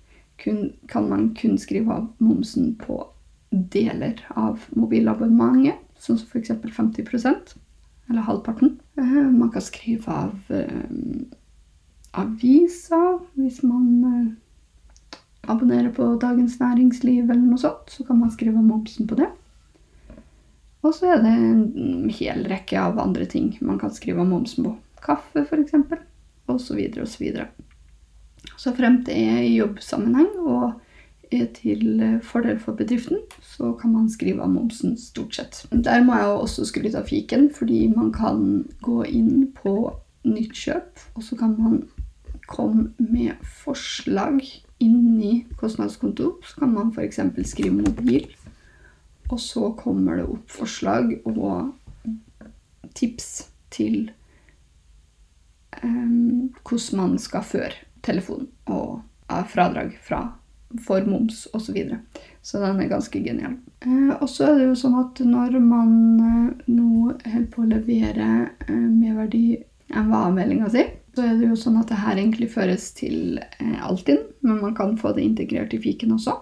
kun, 0.41 0.71
kan 0.89 1.11
man 1.11 1.35
kun 1.37 1.59
skrive 1.61 1.93
av 1.93 2.09
momsen 2.19 2.73
på 2.81 3.03
deler 3.51 4.23
av 4.39 4.65
mobilabonnementet, 4.73 5.83
sånn 6.01 6.21
som 6.23 6.33
f.eks. 6.33 6.55
50% 6.79 7.57
eller 8.09 8.25
halvparten. 8.25 8.79
Eh, 8.97 9.21
man 9.37 9.53
kan 9.53 9.65
skrive 9.69 10.17
av 10.25 10.55
eh, 10.55 10.81
aviser 12.17 13.21
hvis 13.37 13.61
man 13.67 14.37
abonnerer 15.47 15.91
på 15.95 16.09
Dagens 16.21 16.59
Næringsliv 16.61 17.25
eller 17.25 17.43
noe 17.43 17.61
sånt, 17.61 17.91
så 17.93 18.07
kan 18.07 18.21
man 18.21 18.33
skrive 18.35 18.63
momsen 18.63 19.09
på 19.09 19.19
det. 19.19 19.29
Og 20.87 20.95
så 20.95 21.13
er 21.15 21.23
det 21.23 21.33
en 21.35 22.11
hel 22.15 22.45
rekke 22.51 22.79
av 22.79 23.01
andre 23.03 23.27
ting 23.27 23.51
man 23.61 23.81
kan 23.83 23.95
skrive 23.95 24.25
momsen 24.27 24.69
på. 24.69 24.75
Kaffe, 25.03 25.43
f.eks. 25.43 25.75
Osv. 26.47 26.81
osv. 27.03 27.31
Så 28.57 28.73
fremt 28.77 29.07
det 29.09 29.17
er 29.19 29.41
i 29.43 29.57
jobbsammenheng 29.57 30.31
og 30.47 30.77
er 31.35 31.49
til 31.57 32.03
fordel 32.23 32.61
for 32.63 32.79
bedriften, 32.79 33.19
så 33.43 33.73
kan 33.81 33.97
man 33.97 34.11
skrive 34.11 34.45
av 34.45 34.53
momsen 34.53 34.95
stort 35.01 35.35
sett. 35.35 35.65
Der 35.73 36.05
må 36.07 36.15
jeg 36.15 36.37
også 36.37 36.67
skryte 36.69 37.01
av 37.01 37.11
fiken, 37.11 37.49
fordi 37.51 37.87
man 37.91 38.13
kan 38.15 38.63
gå 38.87 39.03
inn 39.11 39.49
på 39.57 39.75
nytt 40.27 40.55
kjøp, 40.55 41.03
og 41.19 41.27
så 41.27 41.39
kan 41.39 41.57
man 41.59 41.81
komme 42.47 42.93
med 43.03 43.35
forslag 43.43 44.39
inni 44.83 45.47
kostnadskonto 45.57 46.37
så 46.45 46.61
kan 46.61 46.75
man 46.75 46.93
f.eks. 46.93 47.21
skrive 47.49 47.75
mobil, 47.81 48.29
og 49.31 49.41
så 49.41 49.73
kommer 49.79 50.21
det 50.21 50.29
opp 50.31 50.53
forslag 50.53 51.17
og 51.27 51.73
tips 52.97 53.49
til 53.75 54.11
um, 55.83 56.53
hvordan 56.63 57.01
man 57.01 57.19
skal 57.21 57.45
føre 57.45 57.73
telefon 58.07 58.47
og 58.71 59.01
uh, 59.33 59.45
fradrag 59.51 59.97
fra, 60.03 60.23
for 60.87 61.09
moms 61.09 61.47
osv. 61.53 61.67
Så, 61.67 61.73
videre. 61.75 61.99
så 62.43 62.63
den 62.63 62.81
er 62.81 62.93
ganske 62.93 63.23
genial. 63.23 63.57
Eh, 63.85 64.13
og 64.21 64.29
så 64.31 64.51
er 64.51 64.61
det 64.61 64.69
jo 64.71 64.77
sånn 64.79 64.99
at 65.01 65.21
når 65.27 65.59
man 65.61 65.91
eh, 66.23 66.69
nå 66.73 67.17
holder 67.25 67.49
på 67.53 67.65
å 67.65 67.71
levere 67.71 68.29
eh, 68.67 68.73
merverdi 68.73 69.59
MVA-meldinga 69.93 70.71
si, 70.73 70.87
så 71.17 71.25
er 71.25 71.39
det 71.41 71.49
jo 71.49 71.57
sånn 71.57 71.79
at 71.81 71.89
det 71.89 71.97
her 72.03 72.19
egentlig 72.21 72.51
føres 72.53 72.91
til 72.99 73.39
eh, 73.41 73.77
Altinn, 73.81 74.27
men 74.45 74.61
man 74.61 74.75
kan 74.77 74.99
få 75.01 75.15
det 75.17 75.25
integrert 75.25 75.73
i 75.73 75.81
fiken 75.81 76.13
også. 76.13 76.35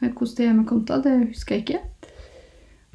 Eh, 0.00 0.08
hvordan 0.08 0.38
det 0.38 0.46
er 0.46 0.54
med 0.56 0.68
konta, 0.70 0.98
det 1.04 1.12
husker 1.26 1.58
jeg 1.58 1.66
ikke. 1.66 1.82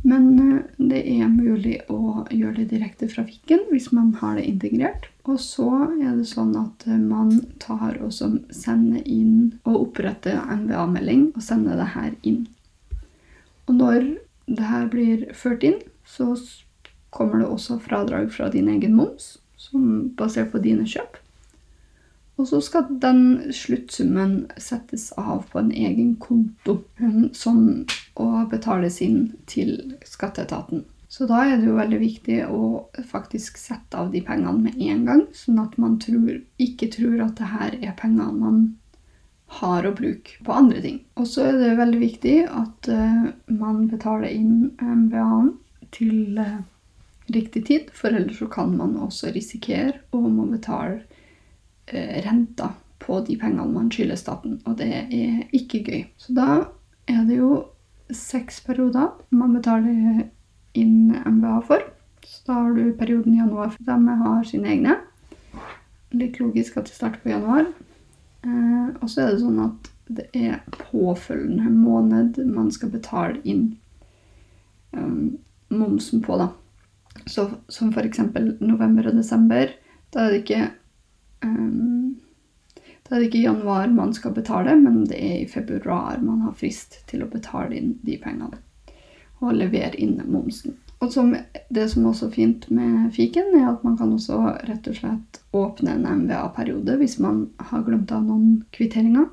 Men 0.09 0.25
eh, 0.41 0.65
det 0.89 1.03
er 1.13 1.29
mulig 1.29 1.77
å 1.93 2.25
gjøre 2.33 2.63
det 2.63 2.71
direkte 2.73 3.11
fra 3.11 3.27
fiken 3.29 3.67
hvis 3.69 3.91
man 3.93 4.15
har 4.17 4.41
det 4.41 4.47
integrert. 4.49 5.07
Og 5.29 5.37
så 5.45 5.69
er 5.99 6.17
det 6.17 6.25
sånn 6.25 6.55
at 6.57 6.89
man 6.89 7.35
tar 7.61 8.01
og 8.01 8.09
sender 8.17 9.05
inn 9.05 9.59
og 9.61 9.83
oppretter 9.83 10.41
MVA-melding 10.41 11.33
og 11.35 11.41
sender 11.45 11.77
det 11.77 11.91
her 11.93 12.13
inn. 12.25 12.47
Og 13.69 13.77
når 13.77 14.13
det 14.47 14.71
her 14.73 14.89
blir 14.89 15.27
ført 15.37 15.67
inn, 15.67 15.83
så 16.07 16.33
kommer 17.13 17.43
det 17.43 17.51
også 17.51 17.83
fradrag 17.83 18.31
fra 18.33 18.49
din 18.49 18.71
egen 18.73 18.97
moms 18.97 19.35
som 19.67 20.09
basert 20.19 20.51
på 20.53 20.62
dine 20.63 20.88
kjøp. 20.88 21.19
Og 22.38 22.45
så 22.51 22.59
skal 22.62 22.91
den 23.01 23.51
sluttsummen 23.53 24.43
settes 24.62 25.09
av 25.17 25.47
på 25.51 25.59
en 25.59 25.71
egen 25.74 26.13
konto 26.21 26.77
som 27.33 27.63
å 28.13 28.27
betales 28.51 29.00
inn 29.01 29.31
til 29.50 29.95
skatteetaten. 30.05 30.86
Så 31.09 31.25
da 31.25 31.39
er 31.47 31.57
det 31.57 31.69
jo 31.69 31.77
veldig 31.79 32.00
viktig 32.01 32.41
å 32.51 32.63
faktisk 33.09 33.57
sette 33.57 33.97
av 33.97 34.12
de 34.13 34.21
pengene 34.27 34.59
med 34.59 34.77
en 34.91 35.05
gang, 35.07 35.24
sånn 35.33 35.62
at 35.63 35.77
man 35.81 35.95
tror, 36.03 36.41
ikke 36.62 36.91
tror 36.93 37.24
at 37.25 37.39
det 37.39 37.47
her 37.53 37.77
er 37.79 37.95
penger 37.97 38.36
man 38.36 38.59
har 39.57 39.88
å 39.88 39.95
bruke 39.95 40.38
på 40.43 40.53
andre 40.53 40.81
ting. 40.83 40.97
Og 41.15 41.29
så 41.31 41.47
er 41.47 41.62
det 41.62 41.77
veldig 41.79 42.01
viktig 42.01 42.36
at 42.51 42.89
uh, 42.91 43.29
man 43.47 43.86
betaler 43.88 44.27
inn 44.29 44.74
MBA-en 44.83 45.53
til 45.95 46.41
uh, 46.43 46.59
riktig 47.34 47.65
tid, 47.67 47.89
for 47.93 48.13
ellers 48.13 48.39
så 48.39 48.48
kan 48.51 48.75
man 48.77 48.98
også 49.01 49.31
risikere 49.36 50.00
å 50.15 50.22
må 50.24 50.48
betale 50.51 51.01
eh, 51.88 52.22
renta 52.25 52.74
på 53.03 53.19
de 53.27 53.38
pengene 53.39 53.67
man 53.72 53.91
skylder 53.93 54.19
staten, 54.19 54.60
og 54.65 54.77
det 54.79 54.89
er 54.93 55.41
ikke 55.55 55.84
gøy. 55.86 56.05
Så 56.17 56.34
da 56.38 56.50
er 57.07 57.25
det 57.27 57.39
jo 57.39 57.51
seks 58.13 58.62
perioder 58.65 59.12
man 59.36 59.55
betaler 59.55 60.27
inn 60.77 61.12
MBA 61.25 61.60
for. 61.67 61.84
Så 62.27 62.43
da 62.48 62.62
har 62.63 62.74
du 62.75 62.96
perioden 62.98 63.38
januar, 63.38 63.72
for 63.75 63.84
de 63.88 64.17
har 64.24 64.48
sine 64.48 64.72
egne. 64.74 64.98
Litt 66.15 66.39
logisk 66.39 66.79
at 66.79 66.89
det 66.89 66.96
starter 66.96 67.24
på 67.24 67.31
januar. 67.31 67.67
Eh, 68.43 68.89
og 69.01 69.07
så 69.12 69.24
er 69.24 69.34
det 69.34 69.43
sånn 69.43 69.62
at 69.63 69.91
det 70.07 70.27
er 70.36 70.62
påfølgende 70.72 71.69
måned 71.74 72.39
man 72.48 72.69
skal 72.72 72.93
betale 72.93 73.41
inn 73.43 73.74
um, 74.96 75.36
momsen 75.67 76.22
på, 76.24 76.38
da. 76.39 76.51
Så, 77.25 77.50
som 77.67 77.89
f.eks. 77.91 78.19
november 78.59 79.09
og 79.09 79.17
desember. 79.17 79.74
Da 80.13 80.25
er 80.25 80.33
det 80.33 80.43
ikke 80.43 80.63
um, 81.43 82.17
da 83.07 83.15
er 83.15 83.21
det 83.21 83.29
ikke 83.29 83.45
januar 83.45 83.88
man 83.88 84.12
skal 84.15 84.33
betale, 84.36 84.74
men 84.75 85.05
det 85.07 85.19
er 85.24 85.38
i 85.39 85.47
februar 85.47 86.19
man 86.19 86.41
har 86.43 86.57
frist 86.59 87.00
til 87.07 87.24
å 87.24 87.29
betale 87.31 87.77
inn 87.77 87.93
de 88.03 88.17
pengene. 88.19 88.59
Og 89.39 89.55
levere 89.55 89.95
inn 90.01 90.17
momsen. 90.27 90.75
Og 91.00 91.13
som, 91.13 91.29
det 91.69 91.86
som 91.91 92.07
også 92.09 92.27
er 92.27 92.36
fint 92.36 92.67
med 92.74 93.12
fiken, 93.15 93.53
er 93.55 93.69
at 93.69 93.83
man 93.86 93.95
kan 94.00 94.12
også 94.15 94.39
rett 94.67 94.88
og 94.89 94.97
slett 94.97 95.41
åpne 95.55 95.93
en 95.93 96.07
MVA-periode 96.24 96.97
hvis 97.00 97.19
man 97.24 97.45
har 97.69 97.86
glemt 97.86 98.12
av 98.12 98.25
noen 98.25 98.63
kvitteringer. 98.75 99.29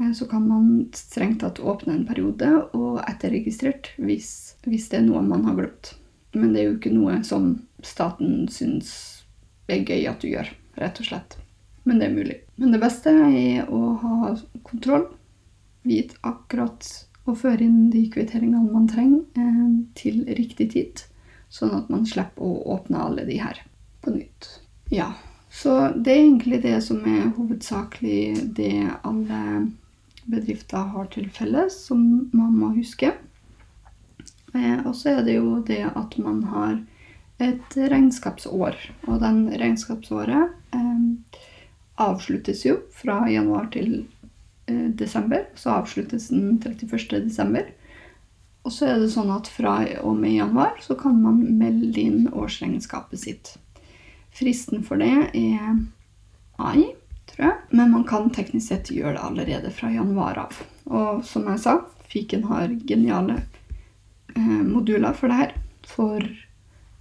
Eh, 0.00 0.12
Så 0.14 0.28
kan 0.30 0.46
man 0.48 0.86
strengt 0.94 1.42
tatt 1.42 1.60
åpne 1.60 1.98
en 1.98 2.06
periode 2.06 2.48
og 2.72 3.02
etterregistrert 3.04 3.90
hvis, 3.98 4.54
hvis 4.64 4.88
det 4.88 5.02
er 5.02 5.08
noe 5.10 5.24
man 5.26 5.44
har 5.50 5.58
glemt. 5.58 5.96
Men 6.32 6.52
det 6.52 6.62
er 6.62 6.68
jo 6.68 6.76
ikke 6.78 6.94
noe 6.94 7.18
som 7.26 7.54
staten 7.84 8.46
syns 8.52 8.92
er 9.70 9.84
gøy 9.84 10.06
at 10.10 10.22
du 10.22 10.30
gjør, 10.30 10.48
rett 10.80 11.00
og 11.02 11.08
slett. 11.08 11.36
Men 11.84 11.98
det 11.98 12.08
er 12.08 12.14
mulig. 12.16 12.36
Men 12.60 12.74
det 12.74 12.80
beste 12.82 13.12
er 13.12 13.70
å 13.72 13.80
ha 14.02 14.34
kontroll. 14.66 15.08
Vite 15.82 16.18
akkurat 16.26 16.86
og 17.26 17.38
føre 17.38 17.66
inn 17.66 17.90
de 17.90 18.04
kvitteringene 18.10 18.70
man 18.70 18.88
trenger 18.90 19.22
eh, 19.38 19.74
til 19.98 20.22
riktig 20.38 20.70
tid. 20.74 21.02
Sånn 21.52 21.74
at 21.76 21.90
man 21.92 22.06
slipper 22.08 22.46
å 22.46 22.62
åpne 22.76 23.02
alle 23.02 23.26
de 23.28 23.38
her 23.42 23.60
på 24.02 24.14
nytt. 24.14 24.48
Ja, 24.92 25.12
så 25.52 25.92
det 25.94 26.14
er 26.14 26.22
egentlig 26.22 26.62
det 26.64 26.78
som 26.86 27.02
er 27.04 27.32
hovedsakelig 27.36 28.54
det 28.56 28.88
alle 29.02 29.42
bedrifter 30.30 30.88
har 30.94 31.10
til 31.12 31.28
felles, 31.34 31.76
som 31.88 32.30
man 32.32 32.54
må 32.56 32.72
huske. 32.76 33.12
Eh, 34.54 34.86
og 34.86 34.96
så 34.96 35.16
er 35.16 35.26
det 35.26 35.38
jo 35.38 35.60
det 35.66 35.84
at 35.88 36.16
man 36.20 36.42
har 36.52 36.80
et 37.42 37.76
regnskapsår. 37.76 38.78
Og 39.08 39.20
den 39.22 39.44
regnskapsåret 39.50 40.74
eh, 40.76 41.38
avsluttes 42.02 42.64
jo 42.66 42.78
fra 42.94 43.22
januar 43.30 43.70
til 43.74 44.04
eh, 44.66 44.88
desember. 44.98 45.46
Så 45.54 45.72
avsluttes 45.74 46.28
den 46.32 46.58
31. 46.60 47.24
desember. 47.28 47.72
Og 48.62 48.74
så 48.74 48.92
er 48.92 49.00
det 49.02 49.10
sånn 49.10 49.32
at 49.34 49.50
fra 49.50 49.80
og 50.04 50.20
med 50.20 50.36
januar 50.36 50.76
så 50.84 50.94
kan 50.98 51.16
man 51.18 51.40
melde 51.58 51.98
inn 51.98 52.28
årsregnskapet 52.30 53.24
sitt. 53.24 53.54
Fristen 54.32 54.84
for 54.86 55.02
det 55.02 55.10
er 55.34 55.80
mai, 56.60 56.92
tror 57.32 57.48
jeg. 57.48 57.56
Men 57.74 57.90
man 57.96 58.06
kan 58.08 58.30
teknisk 58.32 58.70
sett 58.70 58.92
gjøre 58.94 59.16
det 59.16 59.24
allerede 59.26 59.72
fra 59.74 59.90
januar 59.90 60.44
av. 60.46 60.62
Og 60.86 61.24
som 61.26 61.48
jeg 61.50 61.64
sa, 61.64 61.80
Fiken 62.12 62.44
har 62.44 62.68
geniale 62.84 63.40
moduler 64.36 65.12
for 65.16 65.28
det 65.28 65.36
her. 65.38 65.52
For 65.88 66.20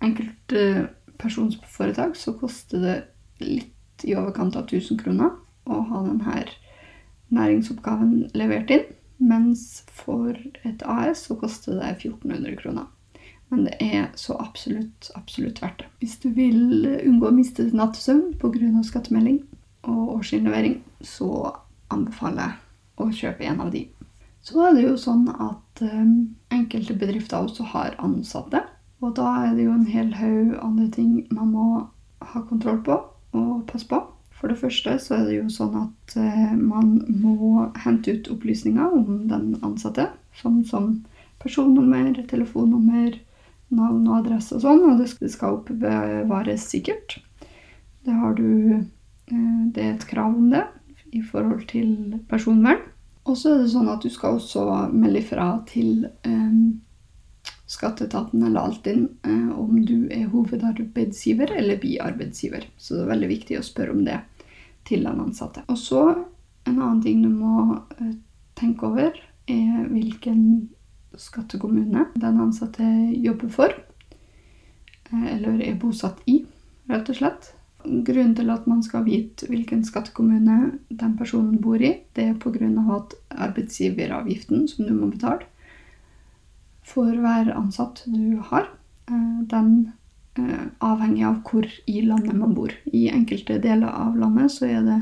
enkeltpersonsforetak 0.01 2.15
så 2.17 2.33
koster 2.39 2.79
det 2.81 3.03
litt 3.41 4.03
i 4.07 4.15
overkant 4.17 4.55
av 4.57 4.63
1000 4.65 4.97
kroner 5.03 5.29
å 5.69 5.81
ha 5.91 6.01
denne 6.05 6.45
næringsoppgaven 7.31 8.31
levert 8.38 8.69
inn. 8.73 8.85
Mens 9.21 9.83
for 9.93 10.33
et 10.65 10.81
AS 10.89 11.27
så 11.27 11.35
koster 11.38 11.77
det 11.77 12.07
1400 12.07 12.55
kroner. 12.57 12.85
Men 13.51 13.65
det 13.67 13.75
er 13.83 14.07
så 14.15 14.33
absolutt, 14.39 15.11
absolutt 15.15 15.61
verdt 15.61 15.79
det. 15.83 15.89
Hvis 16.00 16.17
du 16.23 16.29
vil 16.33 16.88
unngå 17.03 17.27
å 17.29 17.35
miste 17.35 17.67
nattesøvn 17.75 18.33
pga. 18.39 18.83
skattemelding 18.88 19.43
og 19.83 20.15
årsinnlevering, 20.17 20.81
så 21.01 21.51
anbefaler 21.91 22.41
jeg 22.41 22.53
å 22.97 23.11
kjøpe 23.11 23.43
en 23.45 23.61
av 23.61 23.71
de. 23.71 23.89
Så 24.41 24.65
er 24.65 24.73
det 24.73 24.83
jo 24.88 24.97
sånn 24.97 25.29
at 25.29 25.81
um, 25.83 26.35
enkelte 26.51 26.96
bedrifter 26.98 27.38
også 27.38 27.65
har 27.74 27.98
ansatte. 28.03 28.63
Og 29.01 29.15
da 29.17 29.27
er 29.46 29.55
det 29.58 29.65
jo 29.65 29.74
en 29.74 29.88
hel 29.89 30.13
haug 30.13 30.55
andre 30.62 30.88
ting 30.93 31.13
man 31.34 31.53
må 31.55 31.67
ha 32.22 32.41
kontroll 32.50 32.81
på 32.86 32.98
og 33.38 33.63
passe 33.70 33.88
på. 33.89 34.01
For 34.38 34.50
det 34.50 34.58
første 34.58 34.98
så 35.01 35.15
er 35.20 35.25
det 35.29 35.38
jo 35.38 35.48
sånn 35.53 35.75
at 35.77 36.15
uh, 36.17 36.53
man 36.58 36.96
må 37.22 37.67
hente 37.84 38.15
ut 38.17 38.29
opplysninger 38.34 38.93
om 38.98 39.27
den 39.29 39.55
ansatte. 39.62 40.08
Sånn 40.38 40.63
som 40.65 40.96
personnummer, 41.41 42.13
telefonnummer, 42.29 43.20
navn 43.72 44.08
og 44.08 44.15
adresse 44.22 44.58
og 44.58 44.63
sånn. 44.65 44.86
Og 44.89 45.01
det 45.01 45.29
skal 45.34 45.60
oppbevares 45.60 46.65
sikkert. 46.74 47.20
Det, 48.05 48.17
du, 48.38 48.81
uh, 48.81 49.62
det 49.74 49.86
er 49.86 49.93
et 49.93 50.10
krav 50.10 50.34
om 50.34 50.50
det 50.53 50.65
i 51.13 51.22
forhold 51.22 51.67
til 51.70 52.17
personvern. 52.31 52.81
Og 53.29 53.37
så 53.37 53.53
er 53.53 53.61
det 53.61 53.71
sånn 53.73 53.89
at 53.91 54.01
du 54.01 54.09
skal 54.09 54.39
også 54.39 54.65
melde 54.93 55.21
ifra 55.21 55.51
til 55.69 56.07
eh, 56.25 56.55
skatteetaten 57.69 58.43
eller 58.43 58.65
Altinn 58.65 59.05
eh, 59.27 59.51
om 59.55 59.77
du 59.85 60.09
er 60.11 60.29
hovedarbeidsgiver 60.33 61.53
eller 61.59 61.79
biarbeidsgiver. 61.81 62.65
Så 62.77 62.98
det 62.98 63.05
er 63.05 63.13
veldig 63.13 63.31
viktig 63.31 63.59
å 63.59 63.65
spørre 63.65 63.96
om 63.96 64.03
det 64.07 64.17
til 64.89 65.05
den 65.05 65.22
ansatte. 65.22 65.63
Og 65.69 65.77
så 65.79 66.03
en 66.65 66.77
annen 66.77 67.01
ting 67.03 67.22
du 67.24 67.29
må 67.29 67.77
eh, 68.00 68.15
tenke 68.59 68.89
over, 68.89 69.15
er 69.50 69.87
hvilken 69.89 70.43
skattekommune 71.17 72.07
den 72.15 72.41
ansatte 72.41 72.85
jobber 73.17 73.50
for. 73.51 73.74
Uh, 75.11 75.25
eller 75.33 75.59
er 75.65 75.79
bosatt 75.79 76.22
i, 76.29 76.41
rett 76.91 77.09
og 77.11 77.17
slett. 77.17 77.51
Grunnen 77.85 78.35
til 78.37 78.51
at 78.53 78.67
man 78.70 78.83
skal 78.85 79.05
vite 79.07 79.48
hvilken 79.50 79.85
skattekommune 79.87 80.57
den 80.89 81.15
personen 81.17 81.57
bor 81.61 81.81
i, 81.81 81.96
det 82.15 82.27
er 82.27 82.37
pga. 82.39 82.67
at 82.96 83.15
arbeidsgiveravgiften 83.48 84.67
som 84.67 84.85
du 84.85 84.94
må 84.94 85.09
betale 85.11 85.48
for 86.91 87.15
hver 87.24 87.51
ansatt 87.55 88.03
du 88.09 88.37
har, 88.51 88.70
den 89.07 89.91
avhenger 90.79 91.27
av 91.27 91.39
hvor 91.48 91.67
i 91.89 92.01
landet 92.05 92.37
man 92.37 92.55
bor. 92.55 92.74
I 92.85 93.09
enkelte 93.11 93.59
deler 93.63 93.91
av 93.91 94.17
landet 94.20 94.53
så 94.53 94.67
er 94.70 94.85
det 94.85 95.00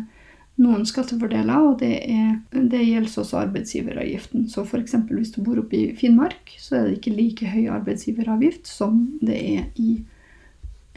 noen 0.59 0.83
skattefordeler, 0.87 1.69
og 1.69 1.77
det, 1.79 1.93
er, 2.11 2.39
det 2.51 2.81
gjelder 2.83 3.21
også 3.21 3.43
arbeidsgiveravgiften. 3.45 4.47
Så 4.51 4.65
f.eks. 4.65 4.97
hvis 5.07 5.31
du 5.35 5.41
bor 5.45 5.61
oppe 5.61 5.77
i 5.77 5.83
Finnmark, 5.95 6.51
så 6.59 6.81
er 6.81 6.87
det 6.87 6.97
ikke 6.97 7.15
like 7.15 7.51
høy 7.53 7.69
arbeidsgiveravgift 7.77 8.67
som 8.67 9.05
det 9.21 9.37
er 9.39 9.69
i, 9.79 10.01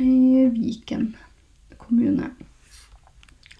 i 0.03 0.49
Viken 0.57 1.12
kommune. 1.92 2.33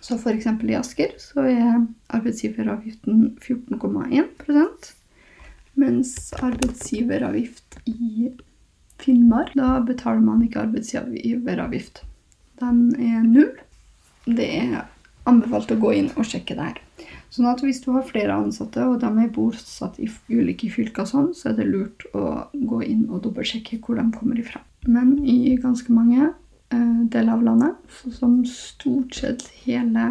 Så 0.03 0.17
f.eks. 0.19 0.49
i 0.49 0.75
Asker 0.75 1.13
så 1.21 1.45
er 1.47 1.85
arbeidsgiveravgiften 2.11 3.37
14,1% 3.39 4.91
mens 5.79 6.33
arbeidsgiveravgift 6.37 7.79
i 7.89 8.31
Finnmark, 9.03 9.55
da 9.57 9.81
betaler 9.83 10.21
man 10.23 10.43
ikke 10.45 10.67
arbeidsgiveravgift. 10.67 12.03
Den 12.61 12.91
er 13.01 13.23
null. 13.27 13.55
Det 14.27 14.47
er 14.47 14.85
anbefalt 15.27 15.73
å 15.75 15.79
gå 15.81 15.95
inn 15.99 16.11
og 16.15 16.27
sjekke 16.29 16.55
det 16.59 16.69
her. 16.69 16.83
Sånn 17.33 17.49
at 17.49 17.63
hvis 17.65 17.81
du 17.83 17.91
har 17.95 18.05
flere 18.07 18.37
ansatte, 18.37 18.85
og 18.85 19.01
de 19.03 19.09
er 19.09 19.33
bosatt 19.33 19.99
i 20.03 20.11
ulike 20.31 20.69
fylker, 20.71 21.09
sånn, 21.09 21.33
så 21.35 21.51
er 21.51 21.59
det 21.59 21.71
lurt 21.71 22.05
å 22.13 22.45
gå 22.53 22.83
inn 22.85 23.07
og 23.09 23.25
dobbeltsjekke 23.25 23.81
hvor 23.83 23.99
de 23.99 24.07
kommer 24.15 24.39
ifra. 24.39 24.61
Men 24.85 25.17
i 25.25 25.57
ganske 25.63 25.95
mange 25.95 26.35
deler 26.73 27.33
av 27.37 27.43
landet, 27.47 27.79
så 27.91 28.13
som 28.17 28.39
stort 28.49 29.15
sett 29.15 29.47
hele 29.65 30.09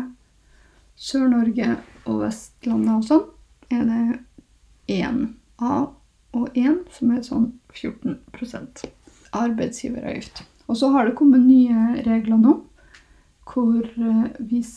Sør-Norge 1.02 1.76
og 2.06 2.22
Vestlandet 2.26 2.94
og 2.96 3.08
sånn, 3.08 3.28
er 3.72 3.86
det 3.90 5.00
én 5.02 5.22
A 5.62 5.88
og 6.38 6.58
1, 6.58 6.84
som 6.96 7.14
er 7.14 7.24
sånn 7.26 7.48
14% 7.74 8.86
arbeidsgiveravgift. 9.38 10.44
Og 10.68 10.78
så 10.80 10.92
har 10.94 11.08
det 11.08 11.18
kommet 11.20 11.44
nye 11.44 12.04
regler 12.06 12.40
nå, 12.40 12.58
hvor 13.52 13.88
hvis 14.40 14.74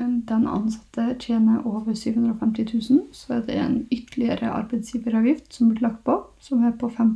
den 0.00 0.46
ansatte 0.48 1.16
tjener 1.20 1.66
over 1.68 1.94
750 1.94 2.70
000, 2.90 3.02
så 3.12 3.34
er 3.36 3.42
det 3.46 3.58
en 3.60 3.76
ytterligere 3.92 4.52
arbeidsgiveravgift 4.52 5.52
som 5.52 5.72
blir 5.72 5.84
lagt 5.84 6.04
på, 6.06 6.16
som 6.40 6.64
er 6.64 6.76
på 6.80 6.88
5 6.88 7.14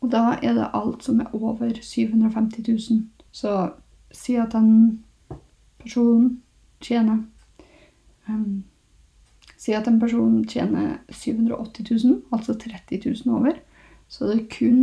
Og 0.00 0.10
da 0.12 0.36
er 0.40 0.56
det 0.56 0.70
alt 0.76 1.04
som 1.04 1.20
er 1.20 1.34
over 1.36 1.74
750 1.82 2.90
000. 2.90 3.02
Så 3.32 3.54
si 4.12 4.36
at 4.40 4.54
en 4.54 5.04
person 5.82 6.40
tjener 6.80 7.22
um, 8.28 8.64
Si 9.60 9.74
at 9.76 9.84
en 9.90 9.98
person 10.00 10.38
tjener 10.48 11.02
780 11.12 11.90
000, 12.04 12.22
altså 12.32 12.54
30 12.56 13.02
000 13.26 13.34
over. 13.36 13.58
Så 14.08 14.24
det 14.30 14.36
er 14.38 14.46
kun 14.54 14.78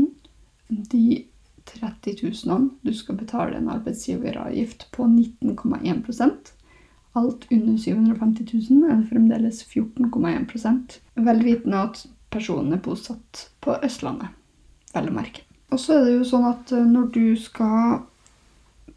de 0.69 1.23
30 1.65 2.13
000 2.45 2.69
du 2.85 2.93
skal 2.93 3.17
betale 3.17 3.57
en 3.57 3.69
arbeidsgiveravgift 3.73 4.87
på 4.91 5.03
19,1% 5.03 6.53
Alt 7.17 7.47
under 7.51 7.77
750 7.77 8.69
000 8.69 8.91
er 8.91 8.95
det 8.95 9.09
fremdeles 9.09 9.63
14,1 9.65 10.99
Vel 11.15 11.43
vitende 11.43 11.77
at 11.77 12.05
personen 12.29 12.73
er 12.73 12.83
bosatt 12.83 13.47
på 13.63 13.73
Østlandet. 13.83 14.29
Vel 14.97 15.11
å 15.11 15.15
merke. 15.15 15.45
Og 15.71 15.81
så 15.81 15.97
er 15.97 16.05
det 16.07 16.17
jo 16.17 16.27
sånn 16.27 16.47
at 16.47 16.71
eh, 16.73 16.85
når 16.85 17.09
du 17.13 17.25
skal 17.39 18.03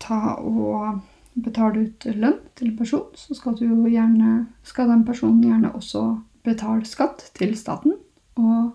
ta 0.01 0.37
og 0.41 1.01
betale 1.41 1.87
ut 1.87 2.07
lønn 2.17 2.39
til 2.59 2.71
en 2.71 2.79
person, 2.79 3.07
så 3.15 3.37
skal, 3.37 3.57
gjerne, 3.61 4.47
skal 4.67 4.91
den 4.91 5.05
personen 5.07 5.43
gjerne 5.45 5.73
også 5.77 6.05
betale 6.47 6.87
skatt 6.89 7.27
til 7.37 7.53
staten. 7.59 7.99
Og 8.41 8.73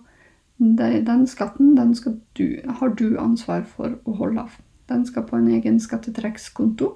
den 0.58 1.26
skatten 1.28 1.76
den 1.76 1.96
du, 2.38 2.62
har 2.80 2.94
du 2.96 3.18
ansvar 3.20 3.66
for 3.68 3.98
å 4.06 4.16
holde 4.20 4.46
av. 4.46 4.60
Den 4.88 5.06
skal 5.06 5.26
på 5.28 5.40
en 5.40 5.50
egen 5.50 5.80
skattetrekkskonto 5.82 6.94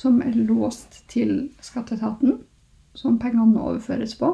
som 0.00 0.22
er 0.24 0.32
låst 0.32 1.02
til 1.12 1.50
skatteetaten, 1.60 2.38
som 2.94 3.18
pengene 3.20 3.60
overføres 3.60 4.14
på. 4.16 4.30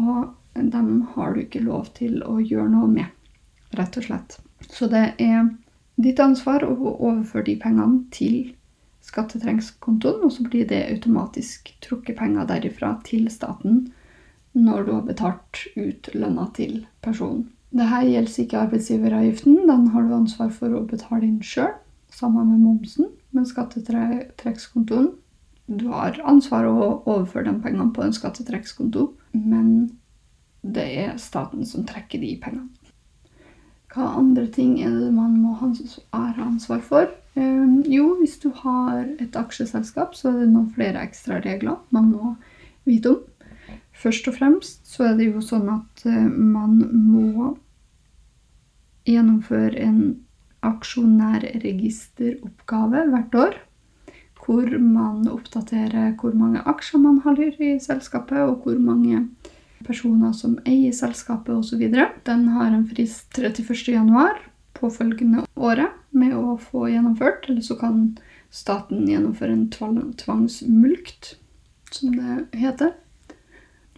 Og 0.00 0.32
dem 0.56 1.02
har 1.14 1.34
du 1.34 1.44
ikke 1.44 1.62
lov 1.62 1.92
til 1.94 2.22
å 2.26 2.40
gjøre 2.40 2.70
noe 2.72 2.88
med. 2.90 3.21
Rett 3.78 3.96
og 3.98 4.08
slett. 4.08 4.38
Så 4.70 4.88
det 4.90 5.04
er 5.22 5.48
ditt 6.02 6.20
ansvar 6.22 6.64
å 6.66 6.74
overføre 6.74 7.46
de 7.50 7.56
pengene 7.60 8.04
til 8.14 8.52
skattetrengskontoen, 9.02 10.22
og 10.22 10.32
så 10.32 10.44
blir 10.46 10.68
det 10.68 10.84
automatisk 10.92 11.72
trukket 11.82 12.18
penger 12.20 12.46
derifra 12.48 12.94
til 13.06 13.26
staten 13.32 13.88
når 14.52 14.84
du 14.86 14.92
har 14.92 15.04
betalt 15.06 15.62
ut 15.76 16.10
lønna 16.14 16.46
til 16.56 16.84
personen. 17.04 17.48
Dette 17.72 18.02
gjelder 18.04 18.42
ikke 18.42 18.60
arbeidsgiveravgiften, 18.66 19.62
den 19.68 19.86
har 19.94 20.04
du 20.04 20.12
ansvar 20.14 20.50
for 20.52 20.74
å 20.76 20.84
betale 20.84 21.24
inn 21.24 21.40
sjøl, 21.40 21.72
sammen 22.12 22.50
med 22.52 22.60
momsen. 22.60 23.08
Men 23.32 23.48
skattetrekkskontoen 23.48 25.12
Du 25.72 25.86
har 25.88 26.18
ansvar 26.28 26.66
å 26.68 26.74
overføre 27.06 27.46
de 27.46 27.62
pengene 27.62 27.94
på 27.94 28.02
en 28.04 28.12
skattetrekkskonto, 28.12 29.06
men 29.32 29.68
det 30.60 30.84
er 31.00 31.14
staten 31.22 31.64
som 31.64 31.86
trekker 31.88 32.20
de 32.20 32.34
pengene. 32.42 32.68
Hva 33.92 34.06
andre 34.16 34.46
ting 34.48 34.80
er 34.80 34.88
det 34.96 35.10
man 35.12 35.36
må 35.36 35.52
ha 35.60 35.68
ansvar 36.40 36.80
for? 36.80 37.12
Um, 37.36 37.82
jo, 37.88 38.16
hvis 38.20 38.38
du 38.40 38.50
har 38.62 39.04
et 39.20 39.36
aksjeselskap, 39.36 40.14
så 40.16 40.28
er 40.30 40.38
det 40.42 40.52
noen 40.52 40.70
flere 40.72 41.02
ekstra 41.04 41.40
regler 41.44 41.76
man 41.92 42.10
må 42.12 42.36
vite 42.88 43.08
om. 43.12 43.18
Først 44.02 44.28
og 44.28 44.34
fremst 44.38 44.86
så 44.88 45.04
er 45.10 45.14
det 45.18 45.26
jo 45.28 45.40
sånn 45.44 45.68
at 45.72 46.06
uh, 46.08 46.28
man 46.28 46.72
må 46.92 47.56
gjennomføre 49.08 49.78
en 49.82 50.24
aksjonærregisteroppgave 50.64 53.10
hvert 53.12 53.34
år. 53.34 53.54
Hvor 54.42 54.78
man 54.82 55.28
oppdaterer 55.30 56.18
hvor 56.18 56.34
mange 56.34 56.58
aksjer 56.66 56.98
man 56.98 57.20
har 57.26 57.38
i 57.38 57.78
selskapet, 57.80 58.38
og 58.42 58.56
hvor 58.64 58.78
mange 58.82 59.28
personer 59.86 60.32
som 60.36 60.58
eier 60.68 60.92
selskapet 60.96 61.54
osv. 61.54 61.82
Den 62.26 62.48
har 62.54 62.70
en 62.70 62.86
frist 62.88 63.38
31.1 63.38 64.42
påfølgende 64.78 65.44
året 65.54 65.94
med 66.10 66.34
å 66.36 66.56
få 66.60 66.88
gjennomført. 66.90 67.48
Eller 67.48 67.64
så 67.64 67.76
kan 67.80 68.16
staten 68.52 69.06
gjennomføre 69.08 69.56
en 69.56 70.12
tvangsmulkt, 70.18 71.36
som 71.92 72.16
det 72.16 72.60
heter. 72.60 72.94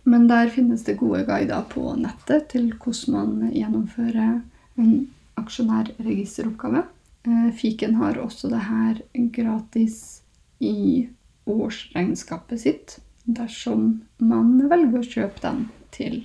Men 0.04 0.28
der 0.28 0.50
finnes 0.52 0.84
det 0.84 0.98
gode 1.00 1.24
guider 1.24 1.64
på 1.70 1.94
nettet 1.96 2.50
til 2.52 2.72
hvordan 2.76 3.14
man 3.40 3.54
gjennomfører 3.54 4.42
en 4.80 4.92
aksjonærregisteroppgave. 5.40 6.84
Eh, 7.24 7.48
Fiken 7.56 7.96
har 7.96 8.20
også 8.20 8.50
det 8.52 8.66
her 8.68 9.00
gratis 9.32 10.20
i 10.60 11.08
årsregnskapet 11.48 12.60
sitt 12.60 12.98
dersom 13.24 14.02
man 14.18 14.56
velger 14.70 15.00
å 15.00 15.08
kjøpe 15.08 15.42
den 15.44 15.66
til 15.94 16.18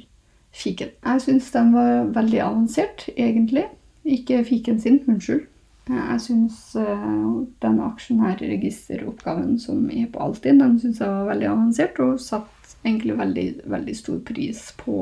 fiken. 0.56 0.92
Jeg 1.06 1.24
syns 1.24 1.52
den 1.54 1.72
var 1.76 2.10
veldig 2.16 2.42
avansert, 2.44 3.08
egentlig. 3.16 3.68
Ikke 4.10 4.44
fiken 4.48 4.80
sin, 4.82 5.02
unnskyld. 5.08 5.46
Eh, 5.90 5.98
jeg 5.98 6.22
syns 6.26 6.60
uh, 6.78 7.42
den 7.64 7.82
aksjonærregisteroppgaven 7.86 9.58
som 9.62 9.88
er 9.94 10.10
på 10.12 10.22
Altinn, 10.24 10.62
den 10.62 10.78
syns 10.82 11.02
jeg 11.02 11.10
var 11.10 11.30
veldig 11.32 11.50
avansert, 11.54 12.00
og 12.04 12.22
satt 12.24 12.76
egentlig 12.84 13.18
veldig, 13.20 13.48
veldig 13.70 13.98
stor 13.98 14.22
pris 14.26 14.64
på 14.80 15.02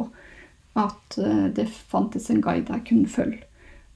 at 0.77 1.19
uh, 1.19 1.47
det 1.53 1.67
fantes 1.67 2.29
en 2.31 2.41
guide 2.43 2.73
jeg 2.73 2.88
kunne 2.89 3.12
følge 3.12 3.43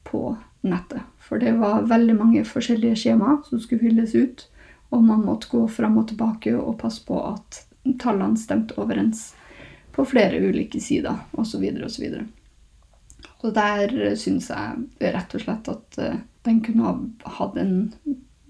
på 0.07 0.35
nettet. 0.65 1.05
For 1.21 1.41
det 1.41 1.53
var 1.61 1.87
veldig 1.89 2.15
mange 2.17 2.45
forskjellige 2.45 3.03
skjemaer 3.03 3.41
som 3.47 3.61
skulle 3.61 3.85
fylles 3.85 4.15
ut, 4.15 4.47
og 4.91 5.03
man 5.07 5.23
måtte 5.23 5.47
gå 5.51 5.63
fram 5.71 5.99
og 6.01 6.09
tilbake 6.09 6.53
og 6.57 6.79
passe 6.81 7.03
på 7.07 7.19
at 7.23 7.61
tallene 8.00 8.39
stemte 8.39 8.78
overens 8.82 9.32
på 9.91 10.06
flere 10.08 10.39
ulike 10.39 10.80
sider, 10.82 11.24
osv. 11.32 11.65
osv. 11.86 12.06
Så, 12.08 12.24
og 13.41 13.54
der 13.58 14.15
syns 14.20 14.50
jeg 14.52 15.13
rett 15.15 15.36
og 15.36 15.44
slett 15.44 15.72
at 15.72 16.00
uh, 16.00 16.20
den 16.48 16.62
kunne 16.65 16.88
ha 16.88 17.32
hatt 17.39 17.58
en 17.60 17.91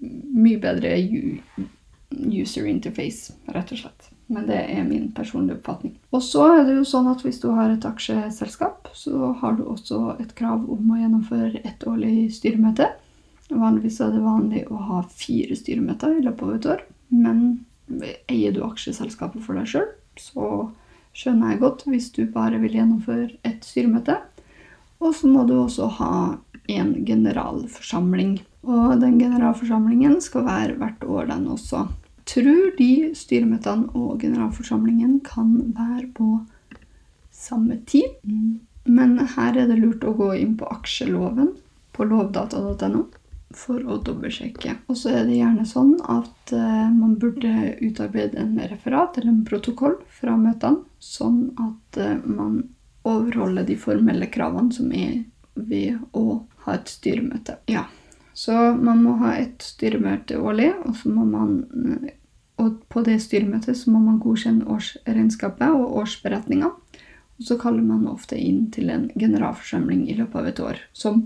mye 0.02 0.60
bedre 0.60 0.94
user 2.12 2.66
interface, 2.68 3.34
rett 3.54 3.72
og 3.72 3.82
slett. 3.82 4.08
Men 4.32 4.46
det 4.48 4.60
er 4.60 4.84
min 4.86 5.10
personlige 5.12 5.58
oppfatning. 5.58 5.96
Og 6.14 6.22
så 6.24 6.46
er 6.54 6.62
det 6.66 6.76
jo 6.78 6.86
sånn 6.88 7.10
at 7.10 7.24
hvis 7.24 7.40
du 7.42 7.50
har 7.52 7.72
et 7.72 7.84
aksjeselskap, 7.84 8.88
så 8.96 9.32
har 9.42 9.58
du 9.58 9.66
også 9.66 10.16
et 10.22 10.32
krav 10.38 10.64
om 10.72 10.92
å 10.92 11.00
gjennomføre 11.00 11.60
et 11.68 11.84
årlig 11.88 12.30
styremøte. 12.36 12.88
Vanligvis 13.50 14.00
er 14.00 14.14
det 14.14 14.22
vanlig 14.24 14.62
å 14.72 14.78
ha 14.88 15.02
fire 15.12 15.56
styremøter 15.58 16.16
i 16.16 16.24
løpet 16.24 16.46
av 16.46 16.54
et 16.54 16.70
år. 16.76 16.84
Men 17.12 17.42
eier 18.30 18.54
du 18.54 18.62
aksjeselskapet 18.66 19.44
for 19.44 19.58
deg 19.58 19.68
sjøl, 19.70 19.88
så 20.20 20.48
skjønner 21.16 21.52
jeg 21.52 21.62
godt 21.62 21.84
hvis 21.90 22.08
du 22.16 22.22
bare 22.32 22.60
vil 22.62 22.78
gjennomføre 22.78 23.30
et 23.48 23.66
styremøte. 23.66 24.18
Og 25.02 25.16
så 25.18 25.28
må 25.28 25.44
du 25.48 25.56
også 25.58 25.88
ha 25.98 26.14
en 26.70 26.92
generalforsamling. 27.06 28.36
Og 28.62 29.00
den 29.02 29.18
generalforsamlingen 29.18 30.20
skal 30.22 30.46
være 30.46 30.78
hvert 30.78 31.02
år, 31.04 31.26
den 31.32 31.48
også 31.50 31.86
tror 32.28 32.76
de 32.78 33.12
styremøtene 33.18 33.90
og 33.98 34.20
generalforsamlingen 34.22 35.18
kan 35.26 35.74
være 35.74 36.06
på 36.14 36.28
samme 37.34 37.80
tid. 37.86 38.22
Men 38.84 39.18
her 39.34 39.58
er 39.58 39.66
det 39.70 39.80
lurt 39.80 40.06
å 40.06 40.14
gå 40.18 40.32
inn 40.38 40.54
på 40.58 40.70
aksjeloven 40.70 41.52
på 41.92 42.06
lovdata.no 42.08 43.06
for 43.56 43.82
å 43.84 43.98
dobbeltsjekke. 44.04 44.76
Og 44.90 44.98
så 44.98 45.12
er 45.16 45.26
det 45.28 45.38
gjerne 45.38 45.66
sånn 45.68 45.94
at 46.10 46.54
uh, 46.54 46.88
man 46.92 47.16
burde 47.20 47.74
utarbeide 47.80 48.40
en 48.40 48.56
referat 48.70 49.18
eller 49.18 49.32
en 49.32 49.44
protokoll 49.48 49.98
fra 50.20 50.36
møtene, 50.38 50.84
sånn 51.02 51.44
at 51.60 52.00
uh, 52.00 52.14
man 52.24 52.62
overholder 53.08 53.66
de 53.66 53.76
formelle 53.80 54.28
kravene 54.32 54.74
som 54.74 54.92
er 54.94 55.24
ved 55.54 55.98
å 56.16 56.42
ha 56.64 56.78
et 56.78 56.90
styremøte. 56.90 57.58
Ja, 57.70 57.86
så 58.32 58.72
man 58.78 59.02
må 59.04 59.18
ha 59.20 59.34
et 59.36 59.64
styremøte 59.66 60.38
årlig, 60.40 60.70
og 60.86 61.02
man 61.28 61.58
og 62.62 62.82
på 62.92 63.02
det 63.06 63.18
styremøtet 63.24 63.78
så 63.78 63.90
må 63.90 64.00
man 64.02 64.20
godkjenne 64.22 64.68
årsregnskapet 64.70 65.72
og 65.74 65.96
årsberetninga. 66.02 66.70
Og 67.40 67.46
så 67.48 67.56
kaller 67.58 67.82
man 67.82 68.06
ofte 68.10 68.38
inn 68.38 68.68
til 68.74 68.92
en 68.92 69.08
generalforsamling 69.18 70.04
i 70.10 70.16
løpet 70.18 70.38
av 70.38 70.50
et 70.50 70.60
år. 70.62 70.82
Som 70.94 71.24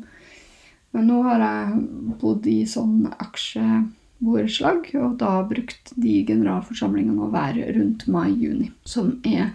Men 0.96 1.11
nå 1.11 1.20
har 1.26 1.42
jeg 1.44 1.80
bodd 2.22 2.46
i 2.48 2.62
sånn 2.68 3.11
aksjeborettslag, 3.20 4.88
og 4.96 5.18
da 5.20 5.42
brukt 5.44 5.92
de 5.92 6.22
generalforsamlingene 6.24 7.26
å 7.26 7.32
være 7.35 7.68
rundt 7.76 8.06
mai-juni. 8.09 8.70
Som 8.88 9.18
er 9.28 9.52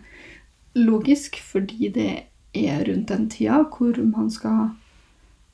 logisk, 0.77 1.39
fordi 1.41 1.89
det 1.95 2.11
er 2.53 2.85
rundt 2.85 3.09
den 3.09 3.25
tida 3.31 3.63
hvor 3.73 3.97
man 4.05 4.29
skal 4.29 4.69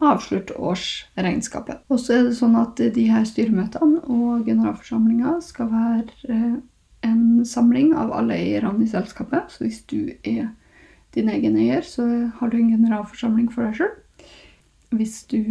avslutte 0.04 0.58
årsregnskapet. 0.60 1.86
Og 1.90 2.02
så 2.04 2.18
er 2.18 2.28
det 2.28 2.36
sånn 2.38 2.58
at 2.60 2.78
de 2.78 3.06
her 3.10 3.24
styremøtene 3.26 4.04
og 4.12 4.44
generalforsamlinga 4.46 5.38
skal 5.46 5.72
være 5.72 6.34
eh, 6.34 6.58
en 7.08 7.46
samling 7.48 7.94
av 7.98 8.12
alle 8.14 8.38
eierne 8.38 8.84
i 8.84 8.92
selskapet. 8.92 9.56
Så 9.56 9.66
hvis 9.66 9.82
du 9.90 10.12
er 10.22 10.52
din 11.16 11.32
egen 11.32 11.58
eier, 11.58 11.82
så 11.82 12.06
har 12.38 12.52
du 12.52 12.60
en 12.60 12.76
generalforsamling 12.76 13.48
for 13.54 13.66
deg 13.66 13.80
sjøl. 13.80 13.96
Hvis 14.96 15.24
du 15.28 15.42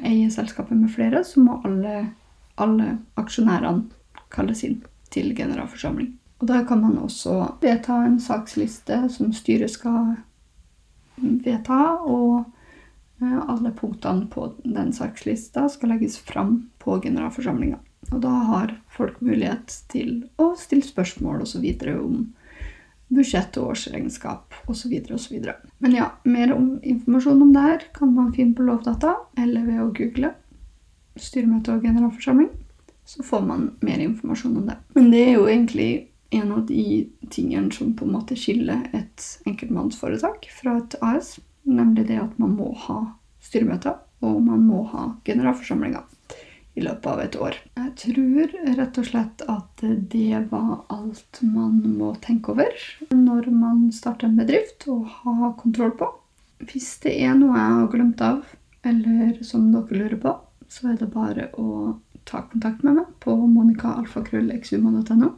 eier 0.00 0.30
selskapet 0.32 0.78
med 0.78 0.92
flere, 0.94 1.24
så 1.24 1.42
må 1.44 1.58
alle, 1.64 2.10
alle 2.56 2.94
aksjonærene 3.20 3.90
kalles 4.32 4.64
inn 4.64 4.80
til 5.12 5.34
generalforsamling. 5.36 6.14
Og 6.40 6.48
der 6.48 6.64
kan 6.64 6.80
man 6.80 6.96
også 6.98 7.56
vedta 7.60 7.98
en 8.06 8.20
saksliste 8.22 9.02
som 9.12 9.34
styret 9.36 9.74
skal 9.74 10.14
vedta. 11.20 11.82
og 12.00 12.46
Eh, 13.20 13.48
alle 13.48 13.70
punktene 13.70 14.26
på 14.26 14.52
den 14.64 14.92
sakslista 14.92 15.68
skal 15.68 15.92
legges 15.92 16.18
fram 16.18 16.70
på 16.78 17.00
generalforsamlinga. 17.00 17.78
Og 18.12 18.20
da 18.24 18.32
har 18.48 18.74
folk 18.88 19.20
mulighet 19.20 19.74
til 19.92 20.22
å 20.40 20.54
stille 20.56 20.86
spørsmål 20.86 21.44
osv. 21.44 21.66
om 22.00 22.22
budsjett 23.10 23.56
og 23.58 23.72
årsregnskap 23.74 24.54
osv. 24.70 24.94
osv. 25.14 25.48
Men 25.78 25.94
ja, 25.96 26.10
mer 26.24 26.52
om 26.54 26.72
informasjon 26.82 27.42
om 27.42 27.52
det 27.54 27.64
her 27.66 27.86
kan 27.96 28.14
man 28.14 28.32
finne 28.34 28.54
på 28.54 28.66
Lovdata 28.66 29.16
eller 29.38 29.66
ved 29.66 29.82
å 29.82 29.90
google 29.96 30.32
styremøte 31.20 31.74
og 31.74 31.84
generalforsamling. 31.84 32.50
Så 33.04 33.24
får 33.26 33.42
man 33.42 33.70
mer 33.82 33.98
informasjon 33.98 34.56
om 34.60 34.68
det. 34.70 34.76
Men 34.94 35.10
det 35.10 35.24
er 35.26 35.32
jo 35.34 35.48
egentlig 35.50 35.90
en 36.30 36.52
av 36.54 36.66
de 36.68 36.84
tingene 37.34 37.72
som 37.74 37.90
på 37.98 38.06
en 38.06 38.14
måte 38.14 38.38
skiller 38.38 38.84
et 38.94 39.24
enkeltmannsforetak 39.50 40.46
fra 40.54 40.76
et 40.78 40.94
AS. 41.02 41.38
Nemlig 41.66 42.06
det 42.08 42.20
at 42.22 42.38
man 42.40 42.54
må 42.54 42.70
ha 42.86 43.00
styremøter, 43.42 43.98
og 44.22 44.38
man 44.44 44.62
må 44.68 44.84
ha 44.92 45.08
generalforsamlinger 45.26 46.06
i 46.80 46.84
løpet 46.84 47.06
av 47.12 47.20
et 47.22 47.36
år. 47.36 47.58
Jeg 47.76 47.92
tror 48.02 48.54
rett 48.78 49.00
og 49.00 49.06
slett 49.06 49.44
at 49.52 49.84
det 50.12 50.40
var 50.50 50.84
alt 50.92 51.40
man 51.44 51.80
må 51.98 52.14
tenke 52.24 52.54
over 52.54 52.72
når 53.12 53.50
man 53.52 53.88
starter 53.94 54.30
en 54.30 54.38
bedrift 54.40 54.88
og 54.90 55.08
ha 55.20 55.52
kontroll 55.60 55.92
på. 56.00 56.08
Hvis 56.70 56.94
det 57.04 57.14
er 57.24 57.36
noe 57.38 57.56
jeg 57.56 57.76
har 57.76 57.90
glemt 57.92 58.24
av, 58.24 58.40
eller 58.84 59.40
som 59.44 59.68
dere 59.72 60.00
lurer 60.00 60.20
på, 60.20 60.34
så 60.70 60.92
er 60.92 61.00
det 61.00 61.10
bare 61.12 61.48
å 61.60 61.96
ta 62.28 62.44
kontakt 62.48 62.84
med 62.86 63.00
meg 63.00 63.12
på 63.24 63.34
monicaalfakrøllexuma.no. 63.34 65.32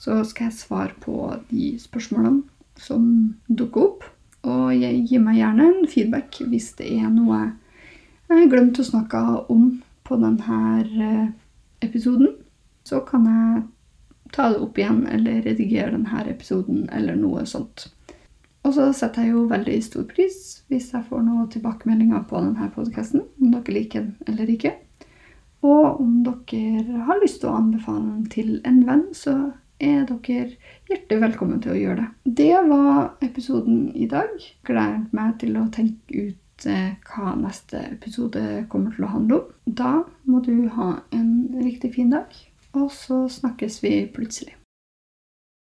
Så 0.00 0.22
skal 0.28 0.48
jeg 0.48 0.56
svare 0.56 0.96
på 1.04 1.16
de 1.50 1.74
spørsmålene 1.80 2.44
som 2.80 3.04
dukker 3.48 3.88
opp. 3.88 4.04
Og 4.48 4.72
gi 4.72 5.18
meg 5.20 5.36
gjerne 5.36 5.66
en 5.68 5.88
feedback 5.90 6.38
hvis 6.48 6.70
det 6.78 6.88
er 6.96 7.10
noe 7.12 7.50
jeg 8.30 8.44
har 8.44 8.50
glemt 8.52 8.78
å 8.78 8.84
snakke 8.86 9.20
om 9.50 9.62
på 10.10 10.18
denne 10.18 11.30
episoden. 11.84 12.34
Så 12.84 13.00
kan 13.06 13.28
jeg 13.30 13.62
ta 14.34 14.50
det 14.50 14.60
opp 14.62 14.78
igjen 14.78 15.04
eller 15.10 15.42
redigere 15.46 15.94
denne 15.94 16.26
episoden 16.30 16.88
eller 16.92 17.16
noe 17.18 17.46
sånt. 17.46 17.88
Og 18.66 18.74
så 18.76 18.90
setter 18.92 19.24
jeg 19.24 19.34
jo 19.34 19.46
veldig 19.48 19.78
stor 19.84 20.04
pris 20.10 20.40
hvis 20.68 20.90
jeg 20.92 21.06
får 21.08 21.24
noen 21.24 21.48
tilbakemeldinger 21.52 22.26
på 22.28 22.42
denne 22.42 22.68
podkasten, 22.74 23.24
om 23.40 23.54
dere 23.54 23.76
liker 23.78 24.04
den 24.04 24.34
eller 24.34 24.52
ikke. 24.52 24.74
Og 25.64 26.00
om 26.00 26.20
dere 26.24 27.06
har 27.06 27.20
lyst 27.22 27.40
til 27.42 27.50
å 27.50 27.56
anbefale 27.58 28.04
den 28.04 28.28
til 28.32 28.52
en 28.68 28.82
venn, 28.88 29.08
så 29.16 29.34
er 29.80 30.04
dere 30.08 30.56
hjertelig 30.90 31.22
velkommen 31.22 31.60
til 31.64 31.72
å 31.72 31.80
gjøre 31.80 32.02
det. 32.02 32.36
Det 32.40 32.54
var 32.68 33.24
episoden 33.24 33.88
i 33.96 34.08
dag. 34.08 34.32
Gleder 34.68 35.06
meg 35.16 35.38
til 35.40 35.56
å 35.56 35.66
tenke 35.72 36.28
ut 36.28 36.38
eh, 36.68 36.94
hva 37.08 37.34
neste 37.38 37.80
episode 37.92 38.66
kommer 38.72 38.94
til 38.96 39.06
å 39.06 39.12
handle 39.14 39.40
om. 39.40 39.58
Da 39.66 39.92
må 40.28 40.42
du 40.44 40.68
ha 40.76 40.92
en 41.16 41.32
riktig 41.62 41.94
fin 41.96 42.12
dag, 42.12 42.32
og 42.76 42.90
så 42.94 43.24
snakkes 43.30 43.80
vi 43.84 43.94
plutselig. 44.14 44.59